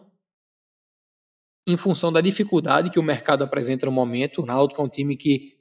em 1.66 1.76
função 1.76 2.10
da 2.10 2.22
dificuldade 2.22 2.88
que 2.88 2.98
o 2.98 3.02
mercado 3.02 3.44
apresenta 3.44 3.84
no 3.84 3.92
momento. 3.92 4.40
O 4.40 4.46
Náutico 4.46 4.80
é 4.80 4.84
um 4.86 4.88
time 4.88 5.14
que 5.14 5.57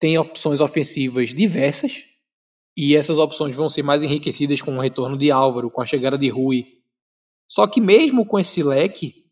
tem 0.00 0.18
opções 0.18 0.60
ofensivas 0.60 1.32
diversas, 1.32 2.04
e 2.76 2.96
essas 2.96 3.18
opções 3.18 3.54
vão 3.54 3.68
ser 3.68 3.82
mais 3.82 4.02
enriquecidas 4.02 4.62
com 4.62 4.76
o 4.76 4.80
retorno 4.80 5.18
de 5.18 5.30
Álvaro, 5.30 5.70
com 5.70 5.82
a 5.82 5.86
chegada 5.86 6.16
de 6.16 6.28
Rui. 6.30 6.80
Só 7.46 7.66
que 7.66 7.80
mesmo 7.80 8.24
com 8.24 8.38
esse 8.38 8.62
leque, 8.62 9.26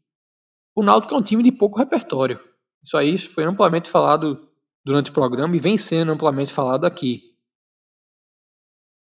o 0.75 0.83
Náutico 0.83 1.15
é 1.15 1.17
um 1.17 1.23
time 1.23 1.43
de 1.43 1.51
pouco 1.51 1.79
repertório. 1.79 2.39
Isso 2.83 2.97
aí 2.97 3.17
foi 3.17 3.45
amplamente 3.45 3.89
falado 3.89 4.49
durante 4.85 5.11
o 5.11 5.15
programa 5.15 5.57
e 5.57 5.59
vem 5.59 5.79
sendo 5.79 6.13
amplamente 6.13 6.53
falado 6.53 6.85
aqui. 6.85 7.35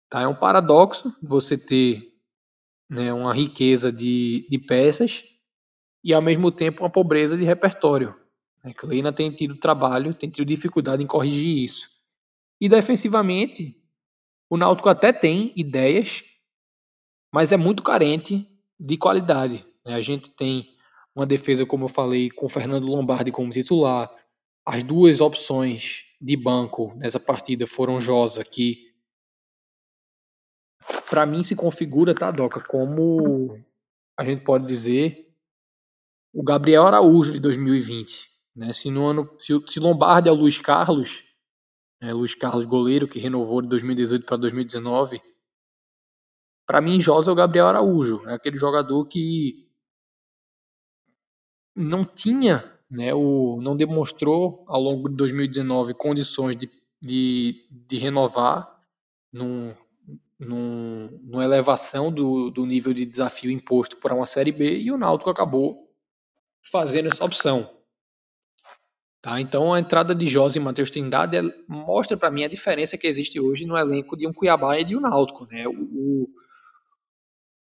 Tá? 0.09 0.23
É 0.23 0.27
um 0.27 0.35
paradoxo 0.35 1.15
você 1.23 1.59
ter 1.59 2.13
né, 2.89 3.13
uma 3.13 3.33
riqueza 3.33 3.93
de, 3.93 4.47
de 4.49 4.59
peças 4.59 5.25
e 6.03 6.13
ao 6.15 6.23
mesmo 6.23 6.51
tempo 6.51 6.83
uma 6.83 6.91
pobreza 6.91 7.37
de 7.37 7.45
repertório. 7.45 8.20
A 8.63 8.73
Kleina 8.75 9.13
tem 9.13 9.31
tido 9.31 9.57
trabalho, 9.57 10.13
tem 10.13 10.29
tido 10.29 10.47
dificuldade 10.47 11.03
em 11.03 11.07
corrigir 11.07 11.65
isso. 11.65 11.91
E 12.61 12.69
defensivamente, 12.69 13.77
o 14.51 14.57
Náutico 14.57 14.89
até 14.89 15.13
tem 15.13 15.53
ideias, 15.57 16.23
mas 17.33 17.53
é 17.53 17.57
muito 17.57 17.83
carente 17.83 18.47
de 18.79 18.97
qualidade. 18.99 19.67
Né? 19.85 19.95
A 19.95 20.03
gente 20.03 20.31
tem 20.31 20.77
uma 21.15 21.27
defesa, 21.27 21.65
como 21.65 21.85
eu 21.85 21.89
falei, 21.89 22.31
com 22.31 22.47
o 22.47 22.51
Fernando 22.51 22.87
Lombardi 22.87 23.33
como 23.33 23.51
titular. 23.51 24.11
As 24.67 24.83
duas 24.85 25.21
opções 25.21 26.05
de 26.21 26.37
banco 26.37 26.95
nessa 26.97 27.19
partida 27.19 27.67
foram 27.67 28.01
Josa, 28.01 28.45
que 28.45 28.91
para 31.09 31.25
mim 31.25 31.43
se 31.43 31.57
configura, 31.57 32.15
tá, 32.15 32.31
Doca, 32.31 32.61
como 32.61 33.59
a 34.19 34.25
gente 34.25 34.43
pode 34.43 34.67
dizer 34.67 35.35
o 36.33 36.43
Gabriel 36.43 36.87
Araújo 36.87 37.33
de 37.33 37.41
2020. 37.41 38.31
Né? 38.61 38.75
Se, 38.75 38.91
no 38.91 39.07
ano, 39.07 39.35
se, 39.39 39.55
se 39.67 39.81
Lombardi 39.81 40.29
é 40.29 40.33
o 40.33 40.35
Luiz 40.35 40.59
Carlos, 40.59 41.25
é, 41.99 42.13
Luiz 42.13 42.35
Carlos 42.35 42.67
Goleiro, 42.67 43.09
que 43.09 43.19
renovou 43.19 43.63
de 43.63 43.69
2018 43.69 44.27
para 44.27 44.37
2019. 44.37 45.23
Para 46.67 46.83
mim, 46.83 47.01
Josa 47.01 47.31
é 47.31 47.33
o 47.33 47.37
Gabriel 47.37 47.69
Araújo, 47.69 48.23
é 48.29 48.35
aquele 48.35 48.59
jogador 48.59 49.07
que 49.07 49.67
não 51.75 52.05
tinha, 52.05 52.71
né, 52.91 53.15
o, 53.15 53.59
não 53.63 53.75
demonstrou 53.75 54.63
ao 54.69 54.79
longo 54.79 55.09
de 55.09 55.17
2019 55.17 55.95
condições 55.95 56.55
de, 56.55 56.71
de, 57.01 57.67
de 57.71 57.97
renovar 57.97 58.79
num, 59.33 59.75
num, 60.39 61.09
numa 61.23 61.45
elevação 61.45 62.13
do, 62.13 62.51
do 62.51 62.67
nível 62.67 62.93
de 62.93 63.07
desafio 63.07 63.51
imposto 63.51 63.97
para 63.97 64.15
uma 64.15 64.27
Série 64.27 64.53
B 64.53 64.81
e 64.81 64.93
o 64.93 64.99
Náutico 64.99 65.31
acabou 65.31 65.91
fazendo 66.61 67.09
essa 67.09 67.25
opção. 67.25 67.80
Tá? 69.23 69.39
Então 69.39 69.75
a 69.75 69.81
entrada 69.81 70.15
de 70.15 70.27
José 70.27 70.59
e 70.59 70.63
Matheus 70.63 70.91
Trindade 70.91 71.37
é, 71.37 71.43
mostra 71.69 72.17
para 72.17 72.31
mim 72.31 72.43
a 72.43 72.49
diferença 72.49 72.97
que 72.97 73.07
existe 73.07 73.39
hoje 73.39 73.67
no 73.67 73.77
elenco 73.77 74.17
de 74.17 74.27
um 74.27 74.33
Cuiabá 74.33 74.79
e 74.79 74.85
de 74.85 74.97
um 74.97 75.01
Náutico. 75.01 75.47
Né? 75.47 75.67
O, 75.69 76.29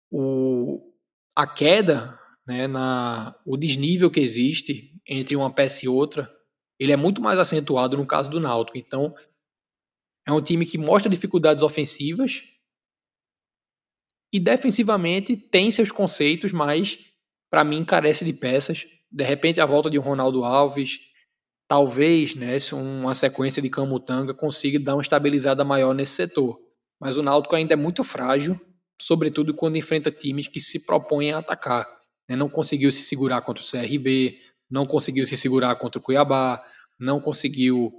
o, 0.09 0.93
a 1.35 1.45
queda, 1.45 2.17
né, 2.47 2.65
na, 2.65 3.37
o 3.45 3.57
desnível 3.57 4.09
que 4.09 4.21
existe 4.21 4.93
entre 5.05 5.35
uma 5.35 5.53
peça 5.53 5.85
e 5.85 5.89
outra, 5.89 6.33
ele 6.79 6.93
é 6.93 6.97
muito 6.97 7.21
mais 7.21 7.37
acentuado 7.37 7.97
no 7.97 8.07
caso 8.07 8.29
do 8.29 8.39
Náutico. 8.39 8.77
Então 8.77 9.13
é 10.25 10.31
um 10.31 10.41
time 10.41 10.65
que 10.65 10.77
mostra 10.77 11.09
dificuldades 11.09 11.61
ofensivas 11.61 12.41
e 14.31 14.39
defensivamente 14.39 15.35
tem 15.35 15.71
seus 15.71 15.91
conceitos, 15.91 16.53
mas 16.53 16.99
para 17.49 17.65
mim 17.65 17.83
carece 17.83 18.23
de 18.23 18.31
peças. 18.31 18.87
De 19.11 19.25
repente 19.25 19.59
a 19.59 19.65
volta 19.65 19.89
de 19.89 19.99
um 19.99 20.03
Ronaldo 20.03 20.45
Alves 20.45 21.08
talvez 21.69 22.33
né, 22.33 22.57
uma 22.73 23.13
sequência 23.13 23.61
de 23.61 23.69
Camutanga 23.69 24.33
consiga 24.33 24.79
dar 24.79 24.95
uma 24.95 25.03
estabilizada 25.03 25.63
maior 25.63 25.93
nesse 25.93 26.13
setor. 26.13 26.59
Mas 26.99 27.15
o 27.15 27.21
Náutico 27.21 27.55
ainda 27.55 27.73
é 27.73 27.77
muito 27.77 28.03
frágil, 28.03 28.59
sobretudo 28.99 29.53
quando 29.53 29.77
enfrenta 29.77 30.11
times 30.11 30.47
que 30.47 30.59
se 30.59 30.83
propõem 30.83 31.31
a 31.31 31.37
atacar. 31.37 31.87
Né? 32.27 32.35
Não 32.35 32.49
conseguiu 32.49 32.91
se 32.91 33.03
segurar 33.03 33.43
contra 33.43 33.63
o 33.63 33.65
CRB, 33.67 34.39
não 34.69 34.83
conseguiu 34.83 35.23
se 35.27 35.37
segurar 35.37 35.75
contra 35.75 35.99
o 35.99 36.01
Cuiabá, 36.01 36.59
não 36.99 37.21
conseguiu 37.21 37.93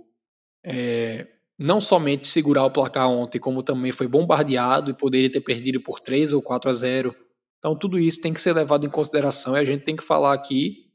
é, 0.66 1.28
não 1.56 1.80
somente 1.80 2.26
segurar 2.26 2.64
o 2.64 2.72
placar 2.72 3.09
ontem, 3.09 3.38
como 3.38 3.62
também 3.62 3.92
foi 3.92 4.09
bombardeado 4.09 4.90
e 4.90 4.94
poderia 4.94 5.30
ter 5.30 5.42
perdido 5.42 5.80
por 5.80 6.00
3 6.00 6.33
ou 6.33 6.42
4 6.42 6.70
a 6.70 6.74
0. 6.74 7.14
Então 7.59 7.78
tudo 7.78 8.00
isso 8.00 8.20
tem 8.20 8.35
que 8.35 8.40
ser 8.40 8.52
levado 8.52 8.85
em 8.85 8.90
consideração 8.90 9.56
e 9.56 9.61
a 9.61 9.64
gente 9.64 9.85
tem 9.85 9.94
que 9.94 10.04
falar 10.04 10.35
aqui 10.35 10.89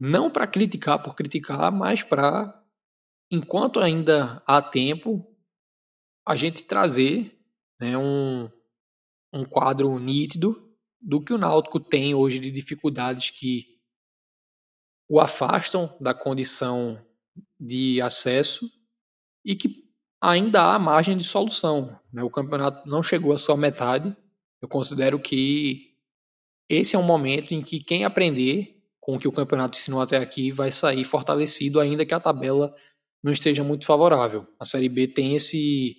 não 0.00 0.30
para 0.30 0.46
criticar 0.46 1.02
por 1.02 1.14
criticar, 1.14 1.70
mas 1.70 2.02
para, 2.02 2.58
enquanto 3.30 3.78
ainda 3.78 4.42
há 4.46 4.62
tempo, 4.62 5.26
a 6.26 6.34
gente 6.34 6.64
trazer 6.64 7.38
né, 7.78 7.98
um, 7.98 8.50
um 9.30 9.44
quadro 9.44 9.98
nítido 9.98 10.74
do 10.98 11.20
que 11.20 11.34
o 11.34 11.38
Náutico 11.38 11.78
tem 11.78 12.14
hoje 12.14 12.38
de 12.38 12.50
dificuldades 12.50 13.30
que 13.30 13.78
o 15.06 15.20
afastam 15.20 15.94
da 16.00 16.14
condição 16.14 17.04
de 17.58 18.00
acesso 18.00 18.70
e 19.44 19.54
que 19.54 19.84
ainda 20.20 20.74
há 20.74 20.78
margem 20.78 21.16
de 21.16 21.24
solução. 21.24 21.98
Né? 22.12 22.22
O 22.22 22.30
campeonato 22.30 22.88
não 22.88 23.02
chegou 23.02 23.32
à 23.32 23.38
sua 23.38 23.56
metade. 23.56 24.16
Eu 24.62 24.68
considero 24.68 25.18
que 25.18 25.94
esse 26.68 26.94
é 26.94 26.98
um 26.98 27.02
momento 27.02 27.52
em 27.52 27.62
que 27.62 27.80
quem 27.80 28.04
aprender 28.04 28.79
com 29.10 29.16
o 29.16 29.18
que 29.18 29.26
o 29.26 29.32
campeonato 29.32 29.76
ensinou 29.76 30.00
até 30.00 30.16
aqui, 30.16 30.52
vai 30.52 30.70
sair 30.70 31.04
fortalecido, 31.04 31.80
ainda 31.80 32.06
que 32.06 32.14
a 32.14 32.20
tabela 32.20 32.72
não 33.22 33.32
esteja 33.32 33.64
muito 33.64 33.84
favorável. 33.84 34.46
A 34.58 34.64
Série 34.64 34.88
B 34.88 35.08
tem 35.08 35.34
esse. 35.34 35.96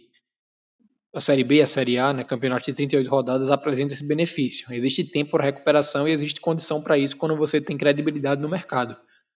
A 1.13 1.19
Série 1.19 1.43
B 1.43 1.55
e 1.55 1.61
a 1.61 1.67
Série 1.67 1.97
A, 1.97 2.13
né, 2.13 2.23
campeonato 2.23 2.65
de 2.65 2.73
38 2.73 3.09
rodadas, 3.09 3.51
apresenta 3.51 3.93
esse 3.93 4.07
benefício. 4.07 4.71
Existe 4.73 5.03
tempo 5.03 5.31
para 5.31 5.43
recuperação 5.43 6.07
e 6.07 6.11
existe 6.11 6.39
condição 6.39 6.81
para 6.81 6.97
isso 6.97 7.17
quando 7.17 7.35
você 7.35 7.59
tem 7.59 7.77
credibilidade 7.77 8.41
no 8.41 8.47
mercado. 8.47 8.95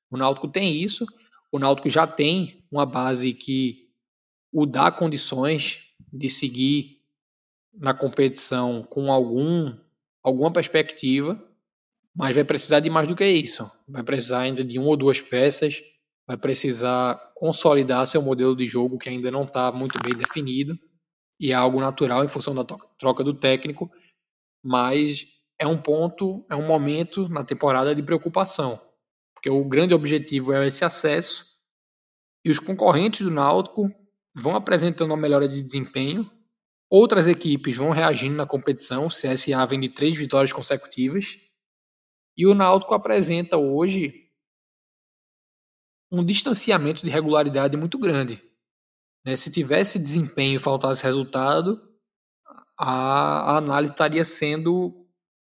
O 0.10 0.16
Náutico 0.16 0.48
tem 0.48 0.74
isso, 0.74 1.06
o 1.52 1.60
Náutico 1.60 1.90
já 1.90 2.08
tem 2.08 2.64
uma 2.72 2.86
base 2.86 3.34
que 3.34 3.90
o 4.54 4.66
dá 4.66 4.90
condições 4.90 5.80
de 6.14 6.30
seguir 6.30 7.02
na 7.74 7.94
competição 7.94 8.84
com 8.84 9.12
algum, 9.12 9.76
alguma 10.24 10.54
perspectiva 10.54 11.38
Mas 12.16 12.34
vai 12.34 12.46
precisar 12.46 12.80
de 12.80 12.90
mais 12.90 13.08
do 13.08 13.16
que 13.16 13.26
isso. 13.26 13.70
Vai 13.88 14.02
precisar 14.02 14.40
ainda 14.40 14.64
de 14.64 14.80
uma 14.80 14.88
ou 14.88 14.98
duas 14.98 15.20
peças, 15.20 15.84
vai 16.26 16.38
precisar 16.38 17.20
consolidar 17.36 18.08
seu 18.08 18.22
modelo 18.22 18.56
de 18.56 18.66
jogo 18.66 18.98
que 18.98 19.10
ainda 19.10 19.30
não 19.30 19.44
está 19.44 19.72
muito 19.72 20.00
bem 20.02 20.16
definido. 20.16 20.80
E 21.38 21.52
é 21.52 21.54
algo 21.54 21.82
natural 21.82 22.24
em 22.24 22.30
função 22.30 22.56
da 22.56 22.64
troca 22.98 23.22
do 23.22 23.34
técnico, 23.34 23.92
mas 24.64 25.28
é 25.60 25.68
um 25.68 25.78
ponto, 25.78 26.46
é 26.50 26.56
um 26.56 26.66
momento 26.66 27.28
na 27.28 27.44
temporada 27.44 27.94
de 27.94 28.02
preocupação, 28.02 28.80
porque 29.34 29.50
o 29.50 29.66
grande 29.66 29.94
objetivo 29.94 30.54
é 30.54 30.66
esse 30.66 30.86
acesso. 30.86 31.46
E 32.46 32.50
os 32.50 32.60
concorrentes 32.60 33.22
do 33.22 33.32
Náutico 33.32 33.92
vão 34.34 34.56
apresentando 34.56 35.12
uma 35.12 35.18
melhora 35.18 35.48
de 35.48 35.62
desempenho, 35.62 36.30
outras 36.90 37.28
equipes 37.28 37.76
vão 37.76 37.90
reagindo 37.90 38.36
na 38.36 38.46
competição, 38.46 39.08
o 39.08 39.10
CSA 39.10 39.66
vem 39.68 39.80
de 39.80 39.90
três 39.90 40.16
vitórias 40.18 40.54
consecutivas 40.54 41.38
e 42.38 42.46
o 42.46 42.54
Náutico 42.54 42.94
apresenta 42.94 43.58
hoje 43.58 44.30
um 46.12 46.24
distanciamento 46.24 47.04
de 47.04 47.10
regularidade 47.10 47.78
muito 47.78 47.98
grande. 47.98 48.42
Né? 49.26 49.36
Se 49.36 49.50
tivesse 49.50 49.98
desempenho 49.98 50.56
e 50.56 50.60
faltasse 50.60 51.04
resultado, 51.04 51.82
a, 52.78 53.54
a 53.54 53.58
análise 53.58 53.92
estaria 53.92 54.24
sendo 54.24 55.08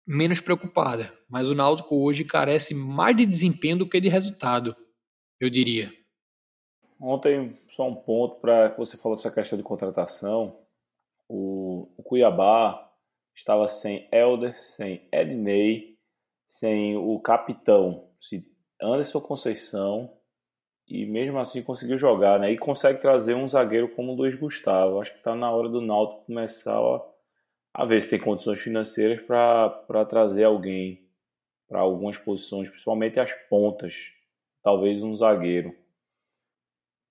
menos 0.07 0.41
preocupada. 0.41 1.13
Mas 1.29 1.49
o 1.49 1.55
Náutico 1.55 1.97
hoje 2.05 2.25
carece 2.25 2.75
mais 2.75 3.17
de 3.17 3.27
desempenho 3.27 3.79
do 3.79 3.89
que 3.89 4.01
de 4.01 4.09
resultado, 4.09 4.77
eu 5.41 5.51
diria. 5.51 5.93
Ontem, 7.01 7.59
só 7.69 7.89
um 7.89 7.95
ponto 7.95 8.41
para 8.41 8.71
que 8.71 8.79
você 8.79 8.97
falou 8.97 9.19
essa 9.19 9.31
questão 9.31 9.59
de 9.59 9.65
contratação. 9.65 10.61
O, 11.29 11.93
o 11.97 12.03
Cuiabá 12.03 12.91
estava 13.35 13.67
sem 13.67 14.09
Helder, 14.13 14.57
sem 14.59 15.09
Ednei, 15.13 15.94
sem 16.47 16.97
o 16.97 17.19
capitão 17.21 18.09
Anderson 18.81 19.21
Conceição 19.21 20.11
e 20.87 21.07
mesmo 21.07 21.39
assim 21.39 21.63
conseguiu 21.63 21.97
jogar, 21.97 22.39
né? 22.39 22.53
E 22.53 22.59
consegue 22.59 23.01
trazer 23.01 23.35
um 23.35 23.49
zagueiro 23.49 23.89
como 23.89 24.13
o 24.13 24.17
Luiz 24.17 24.35
Gustavo. 24.35 25.01
Acho 25.01 25.13
que 25.13 25.19
está 25.19 25.35
na 25.35 25.51
hora 25.51 25.69
do 25.69 25.81
Náutico 25.81 26.27
começar 26.27 26.79
a, 26.79 27.03
a 27.73 27.85
ver 27.85 28.03
se 28.03 28.11
tem 28.11 28.19
condições 28.19 28.61
financeiras 28.61 29.21
para 29.23 30.05
trazer 30.05 30.45
alguém 30.45 31.03
para 31.67 31.81
algumas 31.81 32.19
posições, 32.19 32.69
principalmente 32.69 33.19
as 33.19 33.33
pontas. 33.49 34.13
Talvez 34.63 35.03
um 35.03 35.15
zagueiro. 35.15 35.75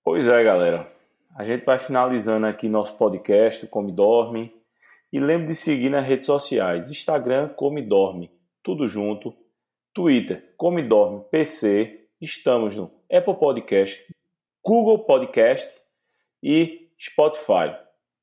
Pois 0.04 0.26
é, 0.26 0.44
galera. 0.44 0.92
A 1.36 1.42
gente 1.42 1.64
vai 1.64 1.78
finalizando 1.78 2.46
aqui 2.46 2.68
nosso 2.68 2.96
podcast, 2.96 3.66
Come 3.66 3.90
Dorme. 3.90 4.54
E 5.12 5.18
lembre 5.18 5.48
de 5.48 5.54
seguir 5.54 5.90
nas 5.90 6.06
redes 6.06 6.26
sociais: 6.26 6.90
Instagram, 6.90 7.48
Come 7.48 7.82
Dorme, 7.82 8.30
tudo 8.64 8.88
junto. 8.88 9.36
Twitter, 9.92 10.54
Come 10.56 10.82
Dorme 10.82 11.22
PC. 11.30 12.08
Estamos 12.20 12.74
no 12.74 12.90
Apple 13.12 13.34
Podcast, 13.34 14.02
Google 14.64 15.04
Podcast 15.04 15.80
e 16.42 16.88
Spotify. 16.98 17.76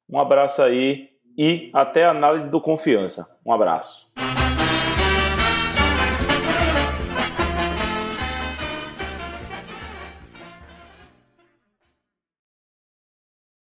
Um 0.09 0.19
abraço 0.19 0.61
aí 0.61 1.11
e 1.37 1.69
até 1.71 2.03
a 2.03 2.11
análise 2.11 2.49
do 2.49 2.59
confiança. 2.59 3.39
Um 3.45 3.53
abraço. 3.53 4.11